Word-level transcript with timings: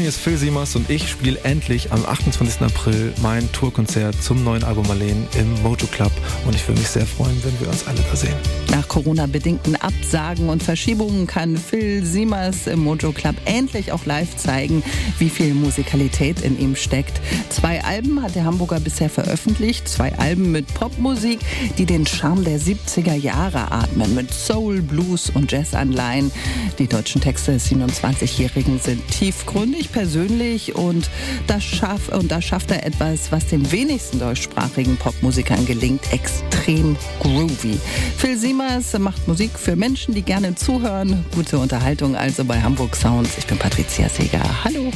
Moin, 0.00 0.04
hier 0.04 0.16
ist 0.16 0.20
Phil 0.20 0.38
Simas 0.38 0.76
und 0.76 0.88
ich 0.88 1.10
spiele 1.10 1.38
endlich 1.42 1.92
am 1.92 2.06
28. 2.06 2.62
April 2.62 3.12
mein 3.20 3.52
Tourkonzert 3.52 4.14
zum 4.22 4.42
neuen 4.42 4.64
Album 4.64 4.86
Marleen 4.86 5.28
im 5.38 5.62
Moto 5.62 5.86
Club 5.88 6.12
und 6.46 6.54
ich 6.54 6.66
würde 6.66 6.80
mich 6.80 6.88
sehr 6.88 7.04
freuen, 7.04 7.38
wenn 7.44 7.60
wir 7.60 7.68
uns 7.68 7.86
alle 7.86 8.00
da 8.00 8.16
sehen. 8.16 8.36
Nach 8.70 8.86
Corona-bedingten 8.86 9.74
Absagen 9.74 10.48
und 10.48 10.62
Verschiebungen 10.62 11.26
kann 11.26 11.56
Phil 11.56 12.04
Siemers 12.04 12.68
im 12.68 12.84
Mojo 12.84 13.10
Club 13.10 13.34
endlich 13.44 13.90
auch 13.90 14.06
live 14.06 14.36
zeigen, 14.36 14.84
wie 15.18 15.28
viel 15.28 15.54
Musikalität 15.54 16.40
in 16.40 16.58
ihm 16.58 16.76
steckt. 16.76 17.20
Zwei 17.48 17.82
Alben 17.82 18.22
hat 18.22 18.36
der 18.36 18.44
Hamburger 18.44 18.78
bisher 18.78 19.10
veröffentlicht, 19.10 19.88
zwei 19.88 20.16
Alben 20.18 20.52
mit 20.52 20.72
Popmusik, 20.74 21.40
die 21.78 21.84
den 21.84 22.06
Charme 22.06 22.44
der 22.44 22.60
70er 22.60 23.14
Jahre 23.14 23.72
atmen, 23.72 24.14
mit 24.14 24.32
Soul, 24.32 24.82
Blues 24.82 25.30
und 25.30 25.50
Jazz-Anleihen. 25.50 26.30
Die 26.78 26.86
deutschen 26.86 27.20
Texte 27.20 27.52
des 27.52 27.68
27-Jährigen 27.70 28.78
sind 28.78 29.06
tiefgründig, 29.08 29.90
persönlich 29.90 30.76
und 30.76 31.10
das, 31.48 31.64
schaff, 31.64 32.08
und 32.08 32.30
das 32.30 32.44
schafft 32.44 32.70
er 32.70 32.86
etwas, 32.86 33.32
was 33.32 33.46
den 33.46 33.72
wenigsten 33.72 34.20
deutschsprachigen 34.20 34.96
Popmusikern 34.96 35.66
gelingt, 35.66 36.12
extrem 36.12 36.96
groovy. 37.20 37.78
Phil 38.16 38.38
Siemers 38.38 38.59
Thomas 38.60 38.98
macht 38.98 39.26
Musik 39.26 39.58
für 39.58 39.74
Menschen, 39.74 40.12
die 40.12 40.20
gerne 40.20 40.54
zuhören. 40.54 41.24
Gute 41.34 41.58
Unterhaltung 41.58 42.14
also 42.14 42.44
bei 42.44 42.60
Hamburg 42.60 42.94
Sounds. 42.94 43.38
Ich 43.38 43.46
bin 43.46 43.56
Patricia 43.56 44.06
Seger. 44.06 44.42
Hallo. 44.64 44.92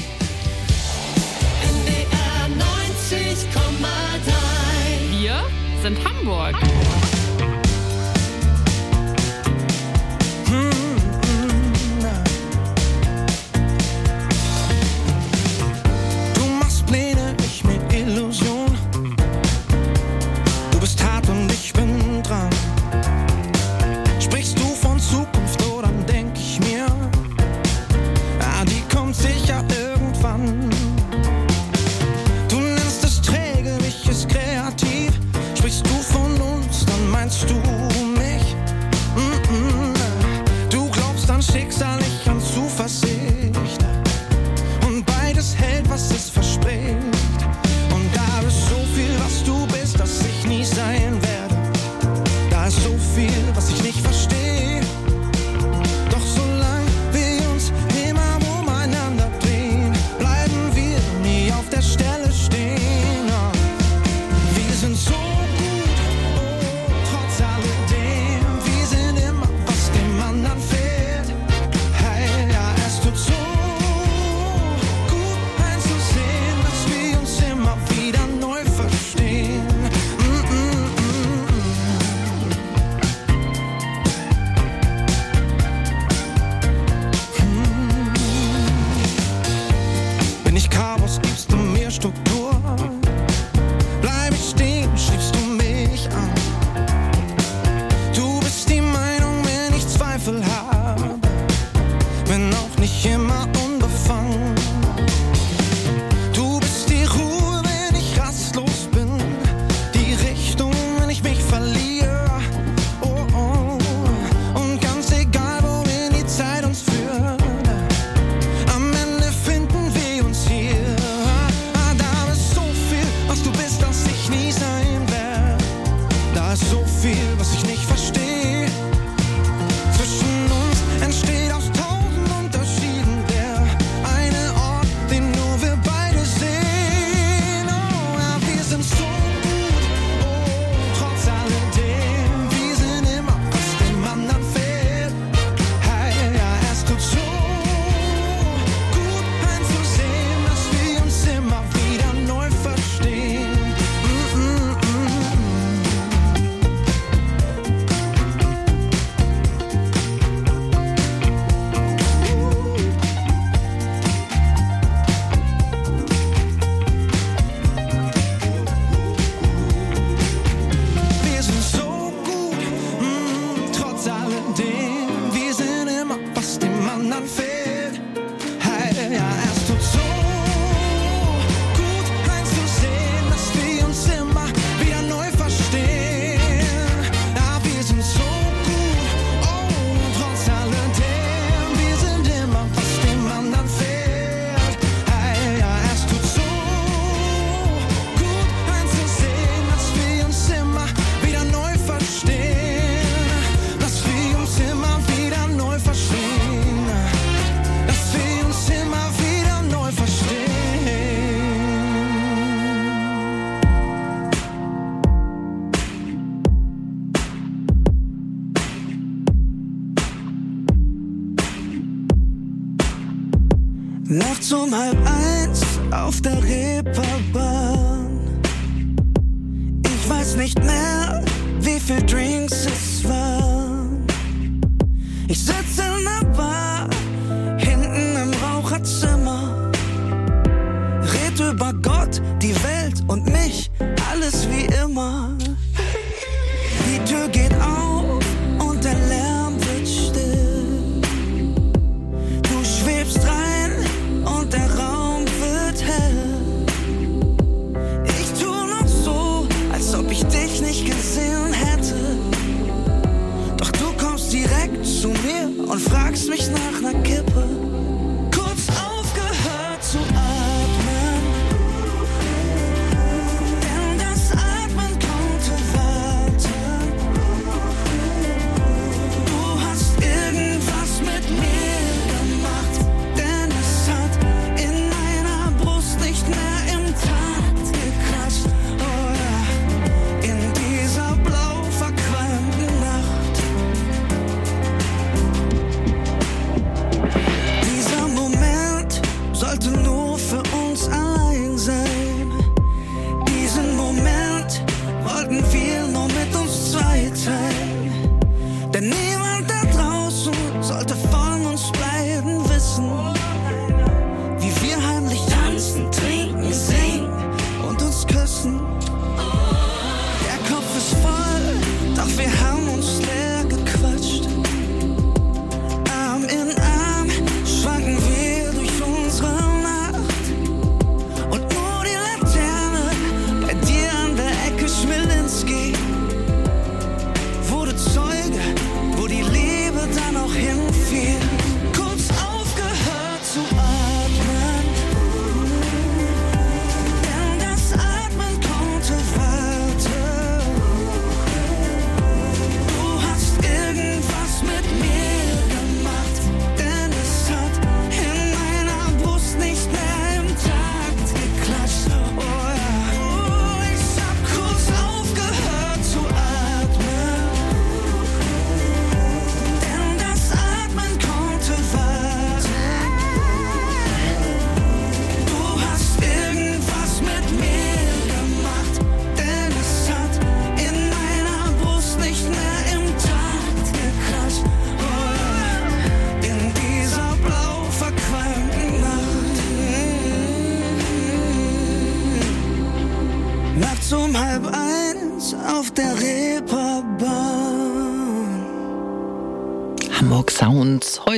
Wir 5.11 5.41
sind 5.83 5.97
Hamburg. 6.05 6.55
Hamburg. 6.55 7.14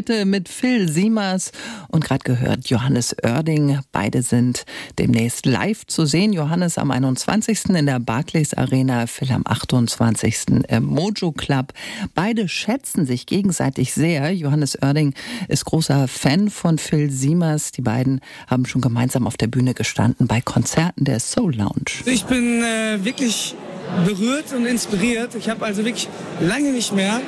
Heute 0.08 0.24
mit 0.24 0.48
Phil 0.48 0.88
Siemers 0.88 1.50
und 1.88 2.04
gerade 2.04 2.22
gehört 2.22 2.68
Johannes 2.68 3.16
Oerding. 3.24 3.80
Beide 3.90 4.22
sind 4.22 4.64
demnächst 5.00 5.46
live 5.46 5.84
zu 5.84 6.06
sehen. 6.06 6.32
Johannes 6.32 6.78
am 6.78 6.92
21. 6.92 7.70
in 7.70 7.86
der 7.86 7.98
Barclays 7.98 8.54
Arena, 8.54 9.08
Phil 9.08 9.32
am 9.32 9.42
28. 9.44 10.62
im 10.68 10.84
Mojo 10.84 11.32
Club. 11.32 11.72
Beide 12.14 12.48
schätzen 12.48 13.04
sich 13.04 13.26
gegenseitig 13.26 13.94
sehr. 13.94 14.30
Johannes 14.32 14.80
Oerding 14.80 15.12
ist 15.48 15.64
großer 15.64 16.06
Fan 16.06 16.50
von 16.50 16.78
Phil 16.78 17.10
Siemers. 17.10 17.72
Die 17.72 17.82
beiden 17.82 18.20
haben 18.46 18.64
schon 18.64 18.82
gemeinsam 18.82 19.26
auf 19.26 19.36
der 19.36 19.48
Bühne 19.48 19.74
gestanden 19.74 20.28
bei 20.28 20.40
Konzerten 20.40 21.04
der 21.04 21.18
Soul 21.18 21.56
Lounge. 21.56 22.04
Ich 22.04 22.26
bin 22.26 22.62
äh, 22.62 23.04
wirklich 23.04 23.56
berührt 24.04 24.52
und 24.52 24.66
inspiriert. 24.66 25.34
Ich 25.34 25.50
habe 25.50 25.64
also 25.64 25.84
wirklich 25.84 26.08
lange 26.38 26.70
nicht 26.70 26.94
mehr 26.94 27.20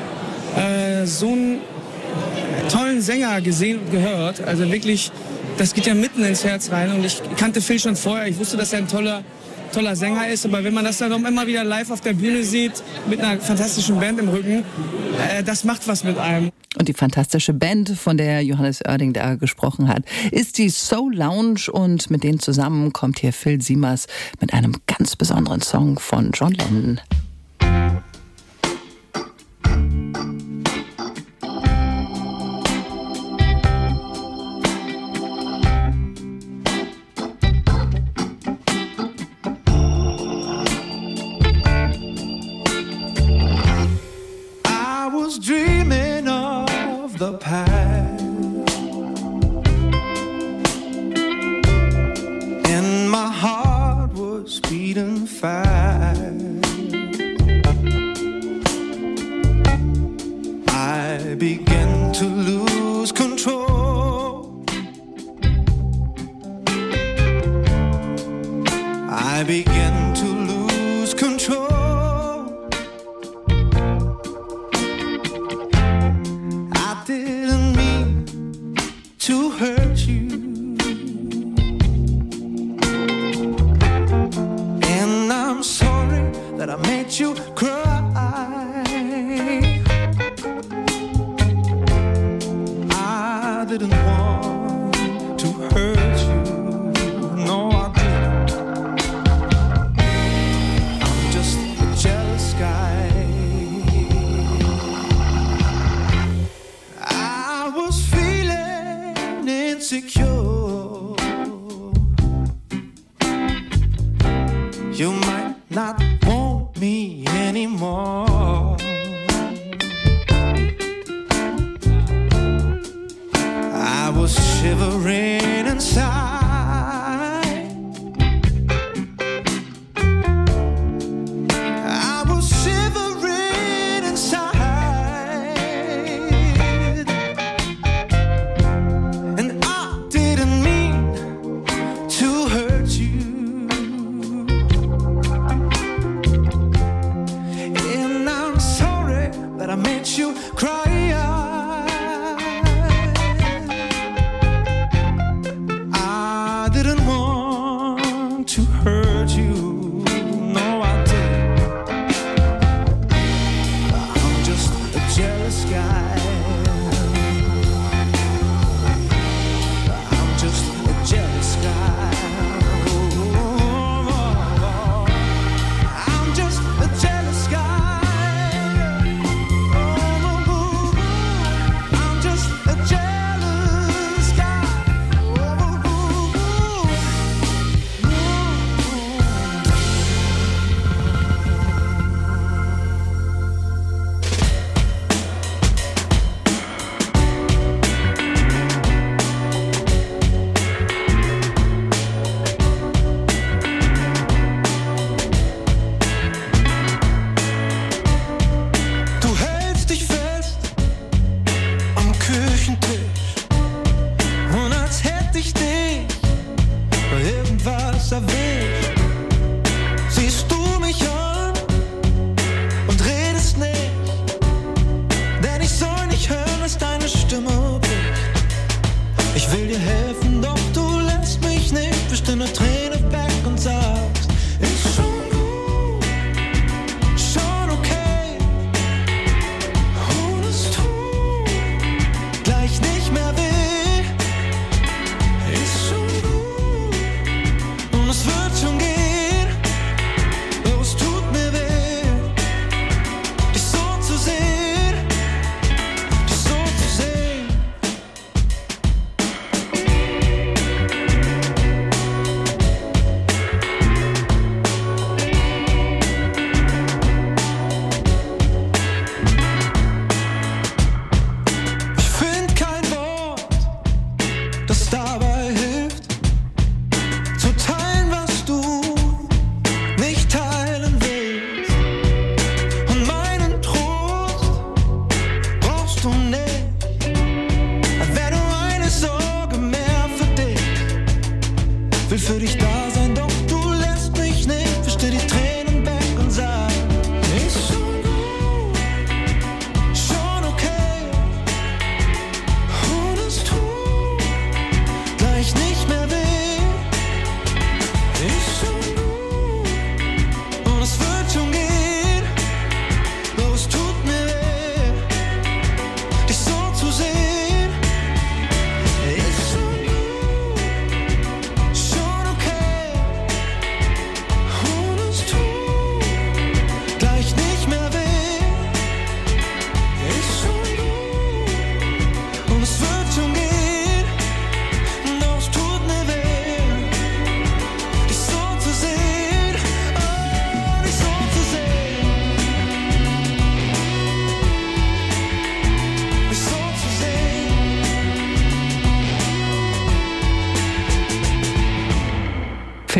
äh, 0.56 1.06
so 1.06 1.26
einen 1.26 1.58
tollen 2.68 3.00
Sänger 3.00 3.40
gesehen 3.40 3.78
und 3.78 3.90
gehört. 3.90 4.40
Also 4.42 4.70
wirklich, 4.70 5.10
das 5.56 5.74
geht 5.74 5.86
ja 5.86 5.94
mitten 5.94 6.24
ins 6.24 6.44
Herz 6.44 6.70
rein. 6.70 6.92
Und 6.92 7.04
ich 7.04 7.20
kannte 7.36 7.60
Phil 7.60 7.78
schon 7.78 7.96
vorher. 7.96 8.26
Ich 8.28 8.38
wusste, 8.38 8.56
dass 8.56 8.72
er 8.72 8.80
ein 8.80 8.88
toller, 8.88 9.22
toller 9.72 9.96
Sänger 9.96 10.28
ist. 10.28 10.44
Aber 10.44 10.62
wenn 10.64 10.74
man 10.74 10.84
das 10.84 10.98
dann 10.98 11.12
auch 11.12 11.28
immer 11.28 11.46
wieder 11.46 11.64
live 11.64 11.90
auf 11.90 12.00
der 12.00 12.12
Bühne 12.12 12.42
sieht, 12.44 12.82
mit 13.08 13.20
einer 13.20 13.40
fantastischen 13.40 13.98
Band 13.98 14.20
im 14.20 14.28
Rücken, 14.28 14.64
äh, 15.30 15.42
das 15.42 15.64
macht 15.64 15.86
was 15.88 16.04
mit 16.04 16.18
einem. 16.18 16.50
Und 16.78 16.88
die 16.88 16.94
fantastische 16.94 17.54
Band, 17.54 17.90
von 17.90 18.16
der 18.18 18.42
Johannes 18.42 18.82
Oerding 18.86 19.12
da 19.12 19.34
gesprochen 19.34 19.88
hat, 19.88 20.02
ist 20.30 20.58
die 20.58 20.68
Soul 20.68 21.14
Lounge 21.14 21.72
und 21.72 22.10
mit 22.10 22.22
denen 22.22 22.38
zusammen 22.38 22.92
kommt 22.92 23.18
hier 23.18 23.32
Phil 23.32 23.60
Siemers 23.60 24.06
mit 24.40 24.52
einem 24.52 24.76
ganz 24.86 25.16
besonderen 25.16 25.62
Song 25.62 25.98
von 25.98 26.30
John 26.32 26.52
Lennon. 26.52 27.00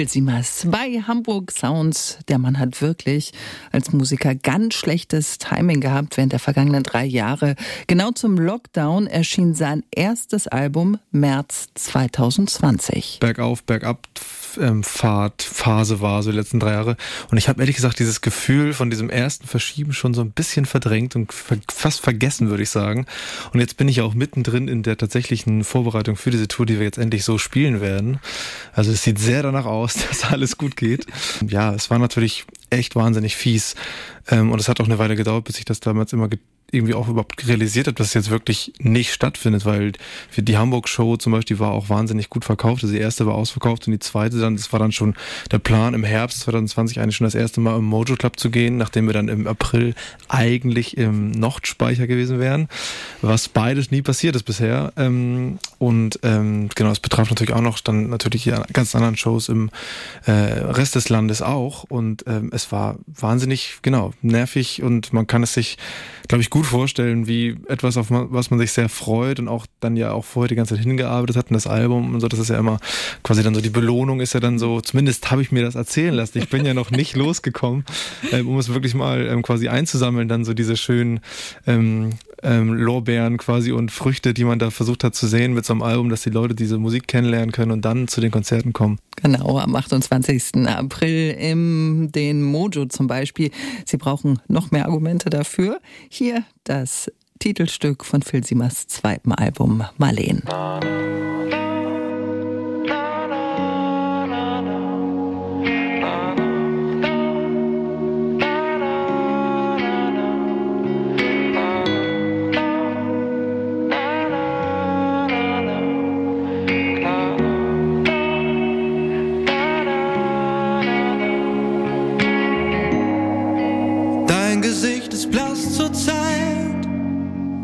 Phil 0.09 0.23
Siemers 0.23 0.67
bei 0.71 1.03
Hamburg 1.07 1.53
Sounds. 1.53 2.19
Der 2.29 2.39
Mann 2.39 2.59
hat 2.59 2.81
wirklich 2.81 3.33
als 3.73 3.93
Musiker 3.93 4.35
ganz 4.35 4.75
schlechtes 4.75 5.37
Timing 5.39 5.81
gehabt 5.81 6.17
während 6.17 6.33
der 6.33 6.39
vergangenen 6.39 6.83
drei 6.83 7.05
Jahre. 7.05 7.57
Genau 7.89 8.11
zum 8.13 8.39
Lockdown 8.39 9.07
erschien 9.07 9.55
sein 9.55 9.83
erstes 9.91 10.49
Album 10.49 10.99
März 11.11 11.69
2020. 11.75 13.19
Bergauf, 13.21 13.63
bergab 13.65 14.07
ähm, 14.59 14.83
Fahrt, 14.83 15.43
Phase 15.43 16.01
war 16.01 16.23
so 16.23 16.31
die 16.31 16.37
letzten 16.37 16.61
drei 16.61 16.73
Jahre. 16.73 16.97
Und 17.31 17.39
ich 17.39 17.49
habe 17.49 17.61
ehrlich 17.61 17.77
gesagt 17.77 17.99
dieses 17.99 18.21
Gefühl 18.21 18.73
von 18.73 18.91
diesem 18.91 19.11
ersten 19.11 19.47
Verschieben 19.47 19.93
schon 19.93 20.15
so 20.15 20.23
ein 20.23 20.31
bisschen 20.31 20.65
verdrängt 20.65 21.17
und 21.17 21.33
fast 21.33 22.01
vergessen, 22.01 22.49
würde 22.49 22.63
ich 22.63 22.71
sagen. 22.71 23.07
Und 23.53 23.61
jetzt 23.61 23.77
bin 23.77 23.89
ich 23.89 24.01
auch 24.01 24.15
mittendrin 24.15 24.69
in 24.69 24.83
der 24.83 24.97
tatsächlichen 24.97 25.65
Vorbereitung 25.65 26.17
für 26.17 26.31
diese 26.31 26.49
Tour, 26.49 26.67
die 26.67 26.79
wir 26.79 26.85
jetzt 26.85 26.99
endlich 26.99 27.25
so 27.25 27.39
spielen 27.39 27.81
werden. 27.81 28.21
Also 28.73 28.93
es 28.93 29.03
sieht 29.03 29.19
sehr 29.19 29.43
danach 29.43 29.67
aus, 29.67 29.98
dass 30.09 30.25
alles 30.25 30.57
gut 30.57 30.77
geht. 30.77 31.07
Ja, 31.47 31.75
es 31.75 31.91
war 31.91 31.99
natürlich 31.99 32.45
echt 32.71 32.97
wahnsinnig 32.97 33.37
fies. 33.37 33.75
Ähm, 34.29 34.53
und 34.53 34.61
es 34.61 34.69
hat 34.69 34.81
auch 34.81 34.87
eine 34.87 34.99
Weile 34.99 35.17
gedauert, 35.17 35.45
bis 35.45 35.59
ich 35.59 35.65
das 35.65 35.81
damals 35.81 36.13
immer 36.13 36.29
irgendwie 36.71 36.95
auch 36.95 37.09
überhaupt 37.09 37.47
realisiert 37.49 37.87
habe, 37.87 37.95
dass 37.95 38.09
es 38.09 38.15
jetzt 38.15 38.31
wirklich 38.31 38.73
nicht 38.79 39.13
stattfindet, 39.13 39.65
weil 39.65 39.93
die 40.37 40.59
Hamburg-Show 40.59 41.17
zum 41.17 41.33
Beispiel 41.33 41.59
war 41.59 41.73
auch 41.73 41.89
wahnsinnig 41.89 42.29
gut 42.29 42.45
verkauft. 42.45 42.83
Also 42.83 42.95
die 42.95 43.01
erste 43.01 43.27
war 43.27 43.35
ausverkauft 43.35 43.87
und 43.87 43.93
die 43.93 43.99
zweite 43.99 44.39
dann, 44.39 44.57
das 44.57 44.73
war 44.73 44.79
dann 44.79 44.93
schon 44.93 45.15
der 45.51 45.59
Plan 45.59 45.95
im 45.95 46.05
Herbst 46.05 46.41
2020 46.41 47.01
eigentlich 47.01 47.17
schon 47.17 47.27
das 47.27 47.35
erste 47.35 47.61
Mal 47.61 47.79
im 47.79 47.85
Mojo 47.85 48.17
Club 48.17 48.39
zu 48.39 48.51
gehen, 48.51 48.77
nachdem 48.77 49.07
wir 49.07 49.15
dann 49.15 49.29
im 49.29 49.47
April 49.47 49.95
eigentlich 50.29 50.97
im 50.97 51.31
Nordspeicher 51.31 52.07
gewesen 52.07 52.39
wären, 52.39 52.69
was 53.23 53.49
beides 53.49 53.91
nie 53.91 54.03
passiert 54.03 54.37
ist 54.37 54.45
bisher. 54.45 54.93
Ähm, 54.97 55.59
und 55.79 56.21
ähm, 56.23 56.69
genau, 56.75 56.91
es 56.91 57.01
betraf 57.01 57.31
natürlich 57.31 57.55
auch 57.55 57.63
noch 57.63 57.81
dann 57.81 58.11
natürlich 58.11 58.45
die 58.45 58.55
ganz 58.73 58.95
anderen 58.95 59.17
Shows 59.17 59.49
im 59.49 59.71
äh, 60.27 60.33
Rest 60.33 60.97
des 60.97 61.09
Landes 61.09 61.41
auch 61.41 61.85
und 61.85 62.25
ähm, 62.27 62.51
es 62.53 62.71
war 62.73 62.97
wahnsinnig, 63.07 63.79
genau, 63.83 64.13
nervig 64.23 64.83
und 64.83 65.13
man 65.13 65.27
kann 65.27 65.43
es 65.43 65.55
sich, 65.55 65.79
glaube 66.29 66.43
ich, 66.43 66.51
gut 66.51 66.67
vorstellen, 66.67 67.27
wie 67.27 67.57
etwas, 67.69 67.97
auf 67.97 68.07
was 68.11 68.51
man 68.51 68.61
sich 68.61 68.73
sehr 68.73 68.91
freut 68.91 69.41
und 69.41 69.49
auch 69.49 69.67
dann 69.81 69.97
ja 69.97 70.13
auch 70.13 70.25
vorher 70.25 70.49
die 70.49 70.55
ganze 70.55 70.75
Zeit 70.75 70.85
hingearbeitet 70.85 71.37
hat 71.37 71.51
und 71.51 71.55
das 71.55 71.67
Album 71.67 72.15
und 72.15 72.21
so, 72.21 72.29
das 72.29 72.39
ist 72.39 72.51
ja 72.51 72.59
immer 72.59 72.79
quasi 73.23 73.43
dann 73.43 73.55
so, 73.55 73.63
die 73.63 73.71
Belohnung 73.71 74.21
ist 74.21 74.35
ja 74.35 74.41
dann 74.41 74.59
so, 74.59 74.81
zumindest 74.83 75.31
habe 75.31 75.41
ich 75.41 75.51
mir 75.51 75.63
das 75.63 75.75
erzählen 75.75 76.15
lassen. 76.15 76.39
Ich 76.39 76.51
bin 76.51 76.67
ja 76.67 76.75
noch 76.75 76.91
nicht 76.91 77.17
losgekommen, 77.17 77.85
ähm, 78.31 78.47
um 78.47 78.59
es 78.59 78.69
wirklich 78.69 78.95
mal 78.95 79.27
ähm, 79.27 79.43
quasi 79.43 79.69
einzusammeln, 79.69 80.29
dann 80.29 80.45
so 80.45 80.53
diese 80.53 80.77
schönen 80.77 81.21
ähm, 81.67 82.11
ähm, 82.43 82.75
Lorbeeren 82.75 83.37
quasi 83.39 83.73
und 83.73 83.91
Früchte, 83.91 84.35
die 84.35 84.45
man 84.45 84.59
da 84.59 84.71
versucht 84.71 85.05
hat 85.05 85.15
zu 85.15 85.27
sehen 85.27 85.55
mit 85.55 85.65
so 85.65 85.73
einem 85.73 85.83
Album, 85.83 86.09
dass 86.09 86.23
die 86.23 86.31
Leute 86.31 86.55
diese 86.55 86.79
Musik 86.79 87.09
kennenlernen 87.09 87.53
können 87.53 87.73
und 87.73 87.85
dann 87.85 88.09
zu 88.09 88.21
den 88.21 88.31
Konzerten 88.31 88.73
kommen. 88.73 88.99
Genau, 89.17 89.59
am 89.59 89.75
28. 89.75 90.67
April 90.67 91.37
im 91.39 92.11
den 92.13 92.43
Mojo 92.43 92.87
zum 92.87 93.07
Beispiel. 93.07 93.51
Sie 93.85 93.97
brauchen 93.97 94.41
noch 94.49 94.71
mehr 94.71 94.87
Argumente 94.87 95.31
dafür. 95.31 95.81
Hier 96.09 96.45
das 96.65 97.11
Titelstück 97.39 98.05
von 98.05 98.23
Phil 98.23 98.45
Siemers 98.45 98.87
zweitem 98.87 99.33
Album 99.33 99.85
Marleen. 99.97 100.43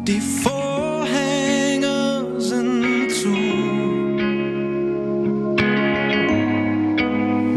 Die 0.06 0.20
Vorhänge 0.20 1.86
sind 2.38 3.10
zu. 3.10 3.34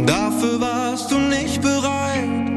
Dafür 0.05 0.61
warst 0.61 1.11
du 1.11 1.19
nicht 1.19 1.61
bereit. 1.61 2.47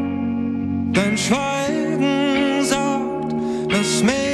Dein 0.93 1.19
Schweigen 1.19 2.63
sagt, 2.63 3.35
dass 3.73 4.05
mehr. 4.05 4.30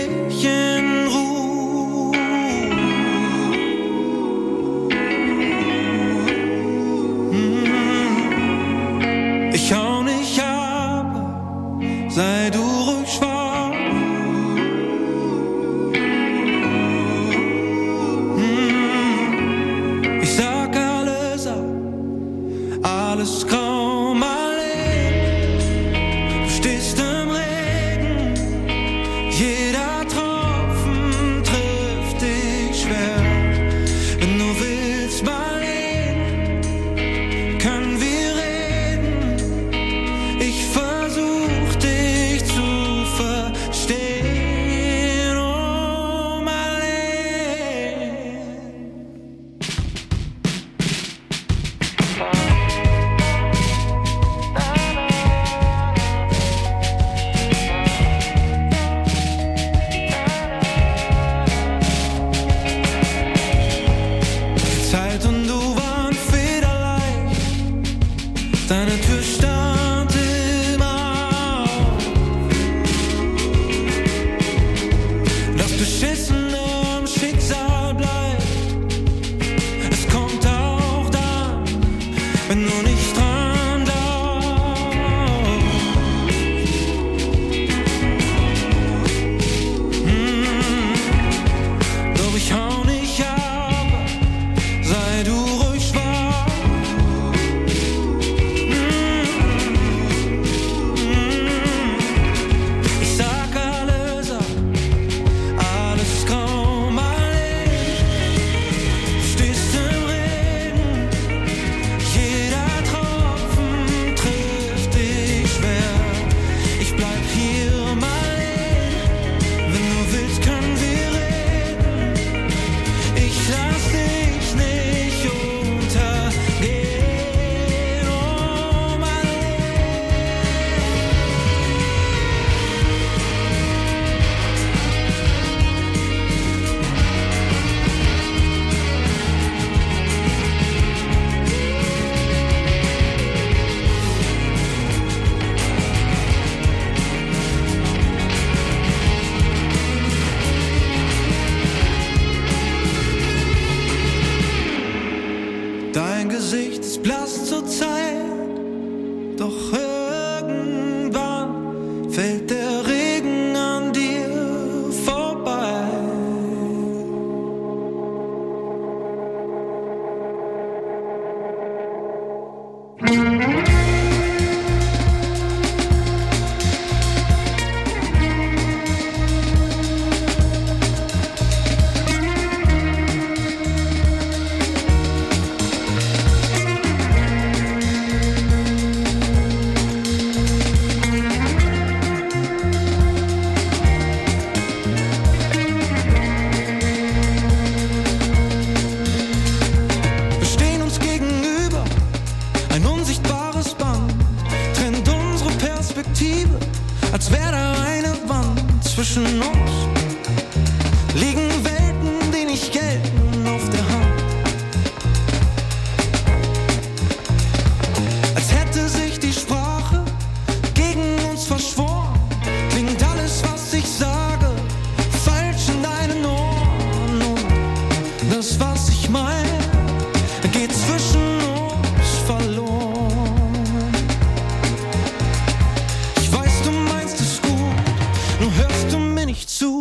Hörst 238.77 238.93
du 238.93 238.99
mir 238.99 239.25
nicht 239.25 239.49
zu? 239.49 239.76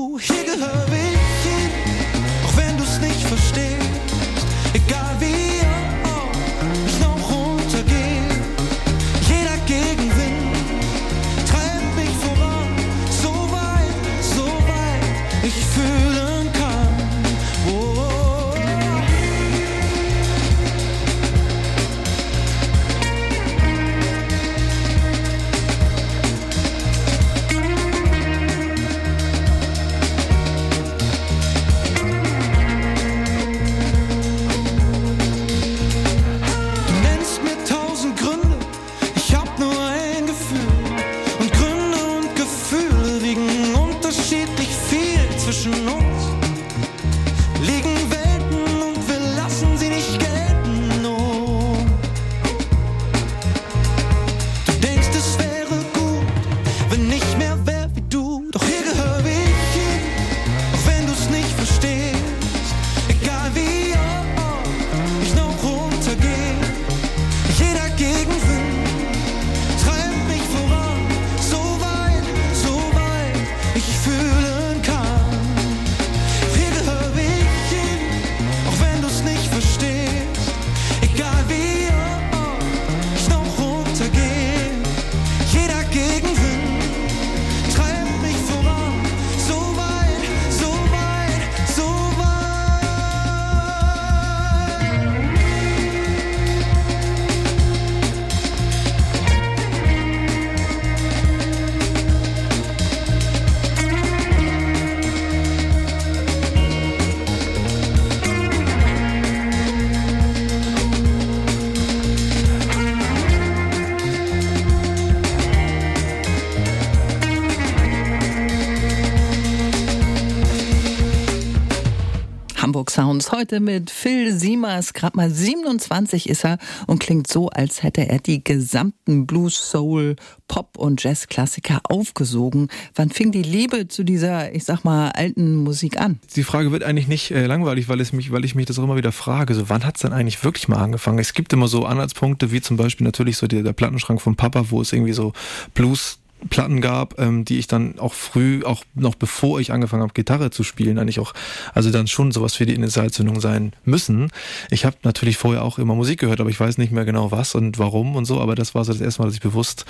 Sounds. 123.26 123.36
Heute 123.36 123.60
mit 123.60 123.92
Phil 123.92 124.34
Siemers. 124.34 124.94
Gerade 124.94 125.18
mal 125.18 125.30
27 125.30 126.30
ist 126.30 126.46
er 126.46 126.58
und 126.88 127.00
klingt 127.00 127.28
so, 127.28 127.50
als 127.50 127.84
hätte 127.84 128.08
er 128.08 128.20
die 128.20 128.44
gesamten 128.44 129.28
Blues, 129.28 129.56
Soul, 129.70 130.16
Pop 130.48 130.78
und 130.78 131.04
Jazz-Klassiker 131.04 131.82
aufgesogen. 131.84 132.70
Wann 132.96 133.10
fing 133.10 133.32
die 133.32 133.42
Liebe 133.42 133.88
zu 133.88 134.04
dieser, 134.04 134.56
ich 134.56 134.64
sag 134.64 134.84
mal, 134.84 135.10
alten 135.12 135.56
Musik 135.56 136.00
an? 136.00 136.20
Die 136.36 136.44
Frage 136.44 136.72
wird 136.72 136.84
eigentlich 136.84 137.08
nicht 137.08 137.32
äh, 137.32 137.46
langweilig, 137.46 137.90
weil, 137.90 138.00
es 138.00 138.14
mich, 138.14 138.32
weil 138.32 138.46
ich 138.46 138.56
mich 138.56 138.68
das 138.68 138.80
auch 138.80 138.84
immer 138.84 138.96
wieder 138.96 139.12
frage. 139.12 139.54
So, 139.54 139.70
wann 139.70 139.86
hat 139.86 139.98
es 139.98 140.02
denn 140.02 140.14
eigentlich 140.14 140.44
wirklich 140.44 140.68
mal 140.68 140.82
angefangen? 140.82 141.20
Es 141.20 141.34
gibt 141.34 141.52
immer 141.54 141.68
so 141.68 141.86
Anhaltspunkte, 141.86 142.52
wie 142.52 142.62
zum 142.62 142.78
Beispiel 142.78 143.06
natürlich 143.06 143.38
so 143.38 143.48
der, 143.48 143.64
der 143.64 143.74
Plattenschrank 143.74 144.22
von 144.22 144.36
Papa, 144.36 144.66
wo 144.70 144.82
es 144.82 144.94
irgendwie 144.94 145.14
so 145.14 145.34
Blues 145.74 146.20
Platten 146.50 146.82
gab, 146.82 147.19
ähm, 147.19 147.45
die 147.45 147.58
ich 147.58 147.67
dann 147.67 147.98
auch 148.00 148.13
früh, 148.13 148.63
auch 148.63 148.84
noch 148.93 149.15
bevor 149.15 149.60
ich 149.60 149.71
angefangen 149.71 150.04
habe, 150.04 150.13
Gitarre 150.13 150.52
zu 150.52 150.63
spielen, 150.63 151.00
eigentlich 151.00 151.19
auch, 151.19 151.34
also 151.74 151.91
dann 151.91 152.08
schon 152.08 152.32
sowas 152.32 152.54
für 152.54 152.65
die 152.65 152.76
Initialzündung 152.76 153.39
sein 153.41 153.74
müssen. 153.84 154.32
Ich 154.69 154.86
habe 154.86 154.98
natürlich 155.04 155.38
vorher 155.38 155.63
auch 155.63 155.80
immer 155.80 155.95
Musik 155.95 156.19
gehört, 156.19 156.41
aber 156.41 156.50
ich 156.50 156.60
weiß 156.60 156.78
nicht 156.78 156.91
mehr 156.91 157.06
genau 157.06 157.32
was 157.32 157.56
und 157.56 157.80
warum 157.80 158.15
und 158.15 158.26
so, 158.26 158.39
aber 158.39 158.56
das 158.56 158.76
war 158.76 158.86
so 158.86 158.91
das 158.91 159.02
erste 159.02 159.21
Mal, 159.21 159.28
dass 159.28 159.36
ich 159.36 159.41
bewusst 159.41 159.86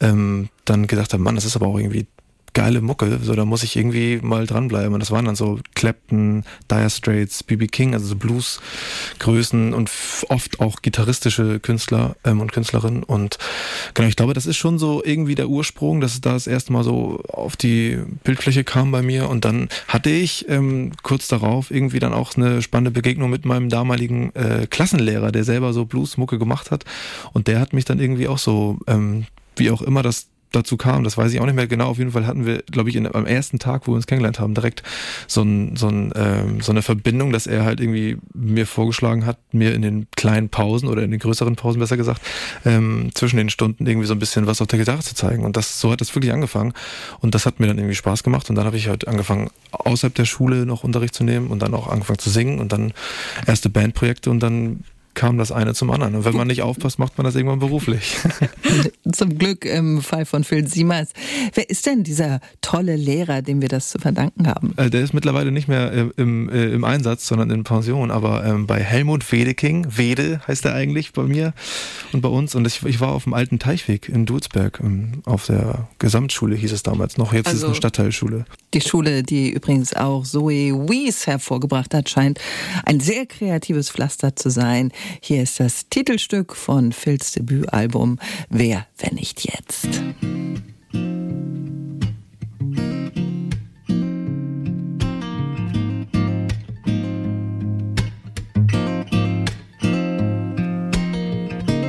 ähm, 0.00 0.48
dann 0.64 0.86
gedacht 0.86 1.12
habe, 1.12 1.22
Mann, 1.22 1.34
das 1.34 1.44
ist 1.44 1.56
aber 1.56 1.66
auch 1.66 1.78
irgendwie 1.78 2.06
geile 2.56 2.80
Mucke, 2.80 3.20
so 3.22 3.34
da 3.34 3.44
muss 3.44 3.62
ich 3.62 3.76
irgendwie 3.76 4.18
mal 4.22 4.46
dranbleiben. 4.46 4.94
Und 4.94 5.00
das 5.00 5.10
waren 5.10 5.26
dann 5.26 5.36
so 5.36 5.60
Clapton, 5.74 6.42
Dire 6.70 6.88
Straits, 6.88 7.42
BB 7.42 7.70
King, 7.70 7.92
also 7.92 8.06
so 8.06 8.16
Bluesgrößen 8.16 9.74
und 9.74 9.90
oft 10.30 10.58
auch 10.58 10.80
gitarristische 10.80 11.60
Künstler 11.60 12.16
ähm, 12.24 12.40
und 12.40 12.52
Künstlerinnen. 12.52 13.02
Und 13.02 13.36
genau, 13.92 14.08
ich 14.08 14.16
glaube, 14.16 14.32
das 14.32 14.46
ist 14.46 14.56
schon 14.56 14.78
so 14.78 15.04
irgendwie 15.04 15.34
der 15.34 15.50
Ursprung, 15.50 16.00
dass 16.00 16.18
da 16.22 16.32
das 16.32 16.46
erste 16.46 16.72
Mal 16.72 16.82
so 16.82 17.20
auf 17.28 17.56
die 17.56 17.98
Bildfläche 18.24 18.64
kam 18.64 18.90
bei 18.90 19.02
mir. 19.02 19.28
Und 19.28 19.44
dann 19.44 19.68
hatte 19.86 20.08
ich 20.08 20.48
ähm, 20.48 20.92
kurz 21.02 21.28
darauf 21.28 21.70
irgendwie 21.70 21.98
dann 21.98 22.14
auch 22.14 22.36
eine 22.38 22.62
spannende 22.62 22.90
Begegnung 22.90 23.28
mit 23.28 23.44
meinem 23.44 23.68
damaligen 23.68 24.34
äh, 24.34 24.66
Klassenlehrer, 24.66 25.30
der 25.30 25.44
selber 25.44 25.74
so 25.74 25.84
Bluesmucke 25.84 26.38
gemacht 26.38 26.70
hat. 26.70 26.86
Und 27.34 27.48
der 27.48 27.60
hat 27.60 27.74
mich 27.74 27.84
dann 27.84 28.00
irgendwie 28.00 28.28
auch 28.28 28.38
so, 28.38 28.78
ähm, 28.86 29.26
wie 29.56 29.70
auch 29.70 29.82
immer 29.82 30.02
das 30.02 30.28
dazu 30.52 30.76
kam, 30.76 31.04
das 31.04 31.16
weiß 31.16 31.32
ich 31.32 31.40
auch 31.40 31.46
nicht 31.46 31.54
mehr 31.54 31.66
genau. 31.66 31.88
Auf 31.88 31.98
jeden 31.98 32.12
Fall 32.12 32.26
hatten 32.26 32.46
wir, 32.46 32.62
glaube 32.70 32.88
ich, 32.90 32.96
in, 32.96 33.12
am 33.12 33.26
ersten 33.26 33.58
Tag, 33.58 33.86
wo 33.86 33.92
wir 33.92 33.96
uns 33.96 34.06
kennengelernt 34.06 34.40
haben, 34.40 34.54
direkt 34.54 34.82
so, 35.26 35.42
ein, 35.42 35.76
so, 35.76 35.88
ein, 35.88 36.12
ähm, 36.16 36.60
so 36.60 36.72
eine 36.72 36.82
Verbindung, 36.82 37.32
dass 37.32 37.46
er 37.46 37.64
halt 37.64 37.80
irgendwie 37.80 38.18
mir 38.34 38.66
vorgeschlagen 38.66 39.26
hat, 39.26 39.38
mir 39.52 39.74
in 39.74 39.82
den 39.82 40.06
kleinen 40.16 40.48
Pausen 40.48 40.88
oder 40.88 41.02
in 41.02 41.10
den 41.10 41.20
größeren 41.20 41.56
Pausen 41.56 41.80
besser 41.80 41.96
gesagt, 41.96 42.20
ähm, 42.64 43.10
zwischen 43.14 43.36
den 43.36 43.50
Stunden 43.50 43.86
irgendwie 43.86 44.06
so 44.06 44.14
ein 44.14 44.18
bisschen 44.18 44.46
was 44.46 44.60
auf 44.60 44.68
der 44.68 44.78
Gitarre 44.78 45.00
zu 45.00 45.14
zeigen. 45.14 45.44
Und 45.44 45.56
das 45.56 45.80
so 45.80 45.90
hat 45.90 46.00
das 46.00 46.14
wirklich 46.14 46.32
angefangen. 46.32 46.72
Und 47.20 47.34
das 47.34 47.46
hat 47.46 47.60
mir 47.60 47.66
dann 47.66 47.78
irgendwie 47.78 47.94
Spaß 47.94 48.22
gemacht. 48.22 48.48
Und 48.50 48.56
dann 48.56 48.66
habe 48.66 48.76
ich 48.76 48.88
halt 48.88 49.06
angefangen, 49.08 49.50
außerhalb 49.72 50.14
der 50.14 50.24
Schule 50.24 50.66
noch 50.66 50.84
Unterricht 50.84 51.14
zu 51.14 51.24
nehmen 51.24 51.48
und 51.48 51.60
dann 51.60 51.74
auch 51.74 51.88
angefangen 51.88 52.18
zu 52.18 52.30
singen 52.30 52.60
und 52.60 52.72
dann 52.72 52.92
erste 53.46 53.70
Bandprojekte 53.70 54.30
und 54.30 54.40
dann 54.40 54.84
kam 55.16 55.38
das 55.38 55.50
eine 55.50 55.74
zum 55.74 55.90
anderen. 55.90 56.14
Und 56.14 56.24
wenn 56.24 56.36
man 56.36 56.46
nicht 56.46 56.62
aufpasst, 56.62 57.00
macht 57.00 57.18
man 57.18 57.24
das 57.24 57.34
irgendwann 57.34 57.58
beruflich. 57.58 58.16
Zum 59.12 59.36
Glück 59.38 59.64
im 59.64 60.02
Fall 60.02 60.26
von 60.26 60.44
Phil 60.44 60.68
Siemers. 60.68 61.08
Wer 61.54 61.68
ist 61.68 61.86
denn 61.86 62.04
dieser 62.04 62.40
tolle 62.60 62.94
Lehrer, 62.94 63.42
dem 63.42 63.60
wir 63.60 63.68
das 63.68 63.88
zu 63.88 63.98
verdanken 63.98 64.46
haben? 64.46 64.74
Äh, 64.76 64.90
der 64.90 65.02
ist 65.02 65.14
mittlerweile 65.14 65.50
nicht 65.50 65.68
mehr 65.68 65.92
äh, 65.92 66.06
im, 66.16 66.48
äh, 66.50 66.66
im 66.66 66.84
Einsatz, 66.84 67.26
sondern 67.26 67.50
in 67.50 67.64
Pension. 67.64 68.10
Aber 68.10 68.44
ähm, 68.44 68.66
bei 68.66 68.78
Helmut 68.80 69.32
Wedeking, 69.32 69.86
Wede 69.96 70.40
heißt 70.46 70.66
er 70.66 70.74
eigentlich 70.74 71.12
bei 71.12 71.22
mir 71.22 71.54
und 72.12 72.20
bei 72.20 72.28
uns. 72.28 72.54
Und 72.54 72.66
ich, 72.66 72.84
ich 72.84 73.00
war 73.00 73.12
auf 73.12 73.24
dem 73.24 73.32
alten 73.34 73.58
Teichweg 73.58 74.08
in 74.08 74.26
Dulsberg, 74.26 74.80
ähm, 74.84 75.22
auf 75.24 75.46
der 75.46 75.88
Gesamtschule 75.98 76.54
hieß 76.54 76.72
es 76.72 76.82
damals 76.82 77.16
noch. 77.16 77.32
Jetzt 77.32 77.46
also, 77.46 77.56
ist 77.56 77.58
es 77.58 77.64
eine 77.64 77.70
also 77.70 77.78
Stadtteilschule. 77.78 78.44
Die 78.74 78.80
Schule, 78.82 79.22
die 79.22 79.50
übrigens 79.50 79.94
auch 79.94 80.24
Zoe 80.24 80.88
Wies 80.88 81.26
hervorgebracht 81.26 81.94
hat, 81.94 82.10
scheint 82.10 82.38
ein 82.84 83.00
sehr 83.00 83.24
kreatives 83.24 83.90
Pflaster 83.90 84.36
zu 84.36 84.50
sein. 84.50 84.92
Hier 85.20 85.42
ist 85.42 85.60
das 85.60 85.88
Titelstück 85.88 86.54
von 86.54 86.92
Phils 86.92 87.32
Debütalbum 87.32 88.18
Wer, 88.48 88.86
wenn 88.98 89.14
nicht 89.14 89.44
jetzt? 89.44 89.88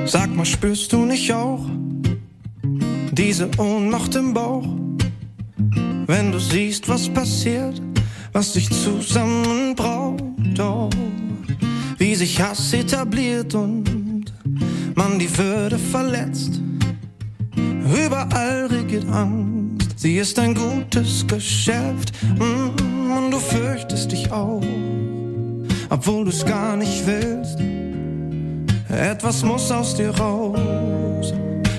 Sag 0.05 0.33
mal, 0.35 0.45
spürst 0.45 0.93
du 0.93 1.05
nicht 1.05 1.33
auch 1.33 1.65
diese 3.11 3.49
Ohnmacht 3.57 4.15
im 4.15 4.33
Bauch? 4.33 4.65
Wenn 6.05 6.31
du 6.31 6.39
siehst, 6.39 6.87
was 6.87 7.09
passiert, 7.09 7.81
was 8.31 8.53
sich 8.53 8.69
zusammenbraut, 8.69 10.23
oh 10.59 10.89
wie 11.97 12.15
sich 12.15 12.41
Hass 12.41 12.73
etabliert 12.73 13.53
und 13.55 13.85
man 14.95 15.19
die 15.19 15.37
Würde 15.37 15.77
verletzt. 15.77 16.61
Überall 17.55 18.67
regiert 18.67 19.05
Angst, 19.11 19.99
sie 19.99 20.17
ist 20.17 20.37
ein 20.39 20.53
gutes 20.53 21.25
Geschäft 21.25 22.11
mm, 22.37 23.11
und 23.11 23.31
du 23.31 23.39
fürchtest 23.39 24.11
dich 24.11 24.31
auch, 24.31 24.61
obwohl 25.89 26.25
du 26.25 26.29
es 26.29 26.45
gar 26.45 26.75
nicht 26.75 27.05
willst. 27.07 27.59
Etwas 28.89 29.43
muss 29.43 29.71
aus 29.71 29.95
dir 29.95 30.11
raus, 30.11 31.33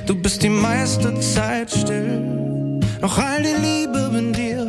du 0.07 0.15
bist 0.15 0.43
die 0.43 0.49
meiste 0.49 1.19
Zeit 1.21 1.71
still, 1.71 2.81
doch 3.01 3.19
all 3.19 3.43
die 3.43 3.61
Liebe 3.61 4.19
in 4.19 4.33
dir 4.33 4.67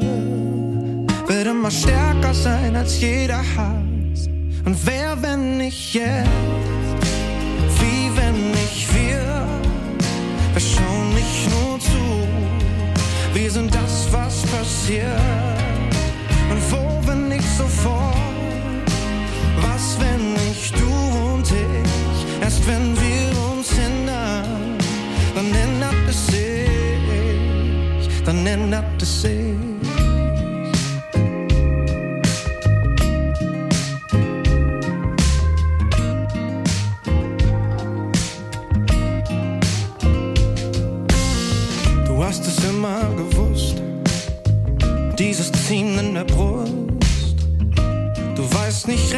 wird 1.28 1.48
immer 1.48 1.72
stärker 1.72 2.34
sein 2.34 2.76
als 2.76 3.00
jeder 3.00 3.38
Hass. 3.56 4.28
Und 4.66 4.78
wer, 4.86 4.99
nicht 5.70 5.94
jetzt? 5.94 6.28
Wie, 7.80 8.10
wenn 8.18 8.52
nicht 8.52 8.88
wir? 8.96 9.24
Wir 10.54 10.62
schauen 10.62 11.14
nicht 11.14 11.48
nur 11.52 11.80
zu, 11.80 12.06
wir 13.36 13.52
sind 13.52 13.74
das, 13.76 14.08
was 14.12 14.42
passiert. 14.54 15.22
Und 16.50 16.62
wo, 16.72 17.08
wenn 17.08 17.30
nicht 17.30 17.48
sofort? 17.56 18.16
Was, 19.62 19.86
wenn 20.00 20.34
nicht 20.34 20.74
du 20.80 20.92
und 21.34 21.46
ich? 21.52 22.42
Erst 22.42 22.66
wenn 22.68 22.96
wir 23.06 23.30
uns 23.52 23.70
ändern, 23.90 24.76
dann 25.36 25.54
ändert 25.66 26.10
es 26.10 26.28
sich, 26.34 28.24
dann 28.26 28.48
ändert 28.48 29.00
es 29.02 29.22
sich. 29.22 29.38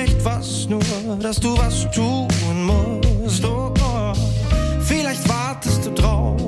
Nicht 0.04 0.24
was, 0.26 0.68
nur 0.68 0.82
dass 1.20 1.40
du 1.40 1.58
was 1.58 1.90
tun 1.92 2.28
musst. 2.66 3.44
Oh, 3.46 3.74
oh. 3.80 4.14
Vielleicht 4.82 5.28
wartest 5.30 5.86
du 5.86 5.92
drauf, 5.92 6.42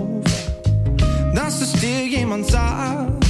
dass 1.35 1.61
es 1.61 1.73
dir 1.73 2.05
jemand 2.05 2.47
sagt. 2.47 3.25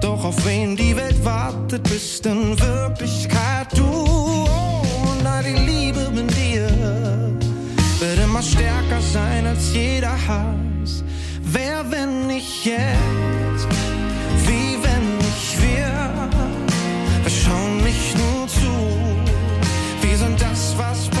Doch 0.00 0.24
auf 0.24 0.46
wen 0.46 0.76
die 0.76 0.96
Welt 0.96 1.22
wartet, 1.24 1.82
bist 1.84 2.24
in 2.26 2.58
Wirklichkeit 2.58 3.68
du. 3.76 3.84
Oh, 3.84 4.82
und 5.10 5.26
all 5.26 5.42
die 5.42 5.60
Liebe 5.70 6.00
in 6.16 6.26
dir 6.28 6.68
wird 7.98 8.18
immer 8.24 8.42
stärker 8.42 9.00
sein 9.12 9.46
als 9.46 9.74
jeder 9.74 10.16
Hass. 10.26 11.04
Wer, 11.42 11.84
wenn 11.90 12.26
nicht 12.26 12.64
jetzt? 12.64 13.59
fast 20.80 21.19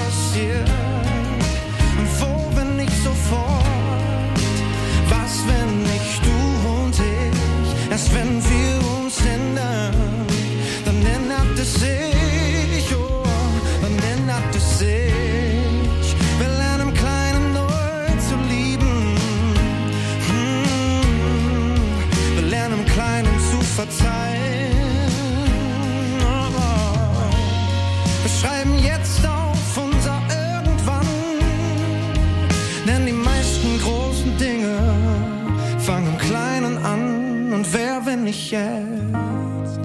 jetzt? 38.50 39.80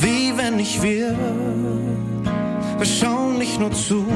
Wie 0.00 0.36
wenn 0.36 0.56
nicht 0.56 0.82
wir? 0.82 1.16
wir 2.78 2.86
schauen 2.86 3.38
nicht 3.38 3.58
nur 3.58 3.72
zu. 3.72 4.06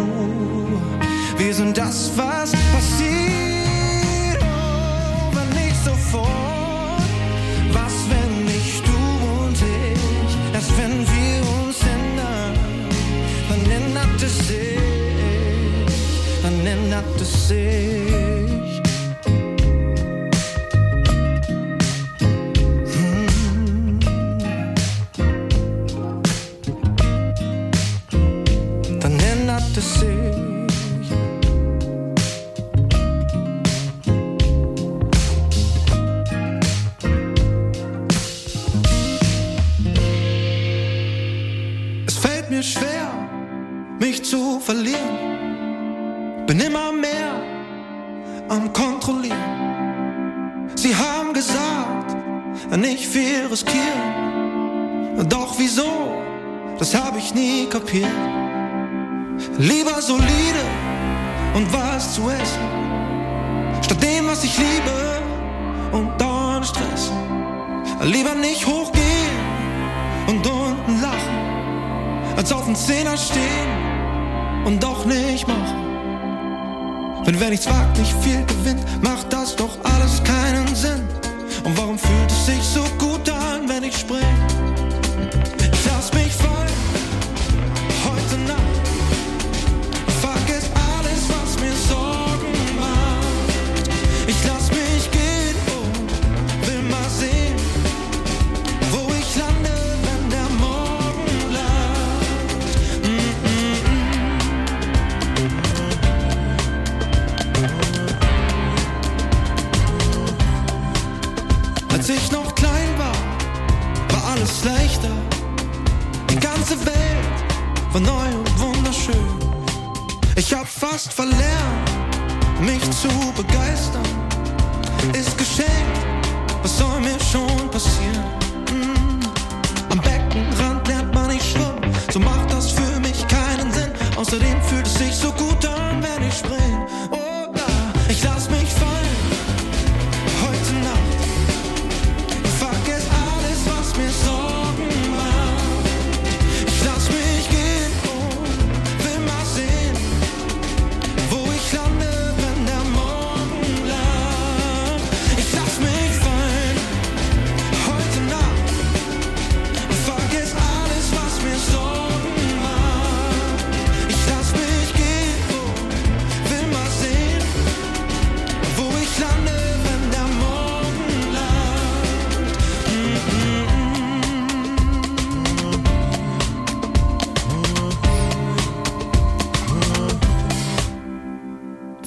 Wir 1.37 1.55
sind 1.55 1.77
das, 1.77 2.13
was 2.17 2.53
passiert, 2.53 4.39
oh, 4.41 5.35
wenn 5.35 5.49
nicht 5.65 5.85
sofort. 5.85 7.03
Was, 7.73 7.95
wenn 8.11 8.45
nicht 8.45 8.87
du 8.87 8.99
und 9.41 9.57
ich, 9.57 10.55
erst 10.55 10.79
wenn 10.79 11.01
wir 11.01 11.41
uns 11.65 11.79
ändern, 11.97 12.55
dann 13.49 13.71
ändert 13.71 14.23
es 14.23 14.39
sich, 14.47 14.79
dann 16.43 16.67
ändert 16.67 17.21
es 17.21 17.49
sich. 17.49 18.32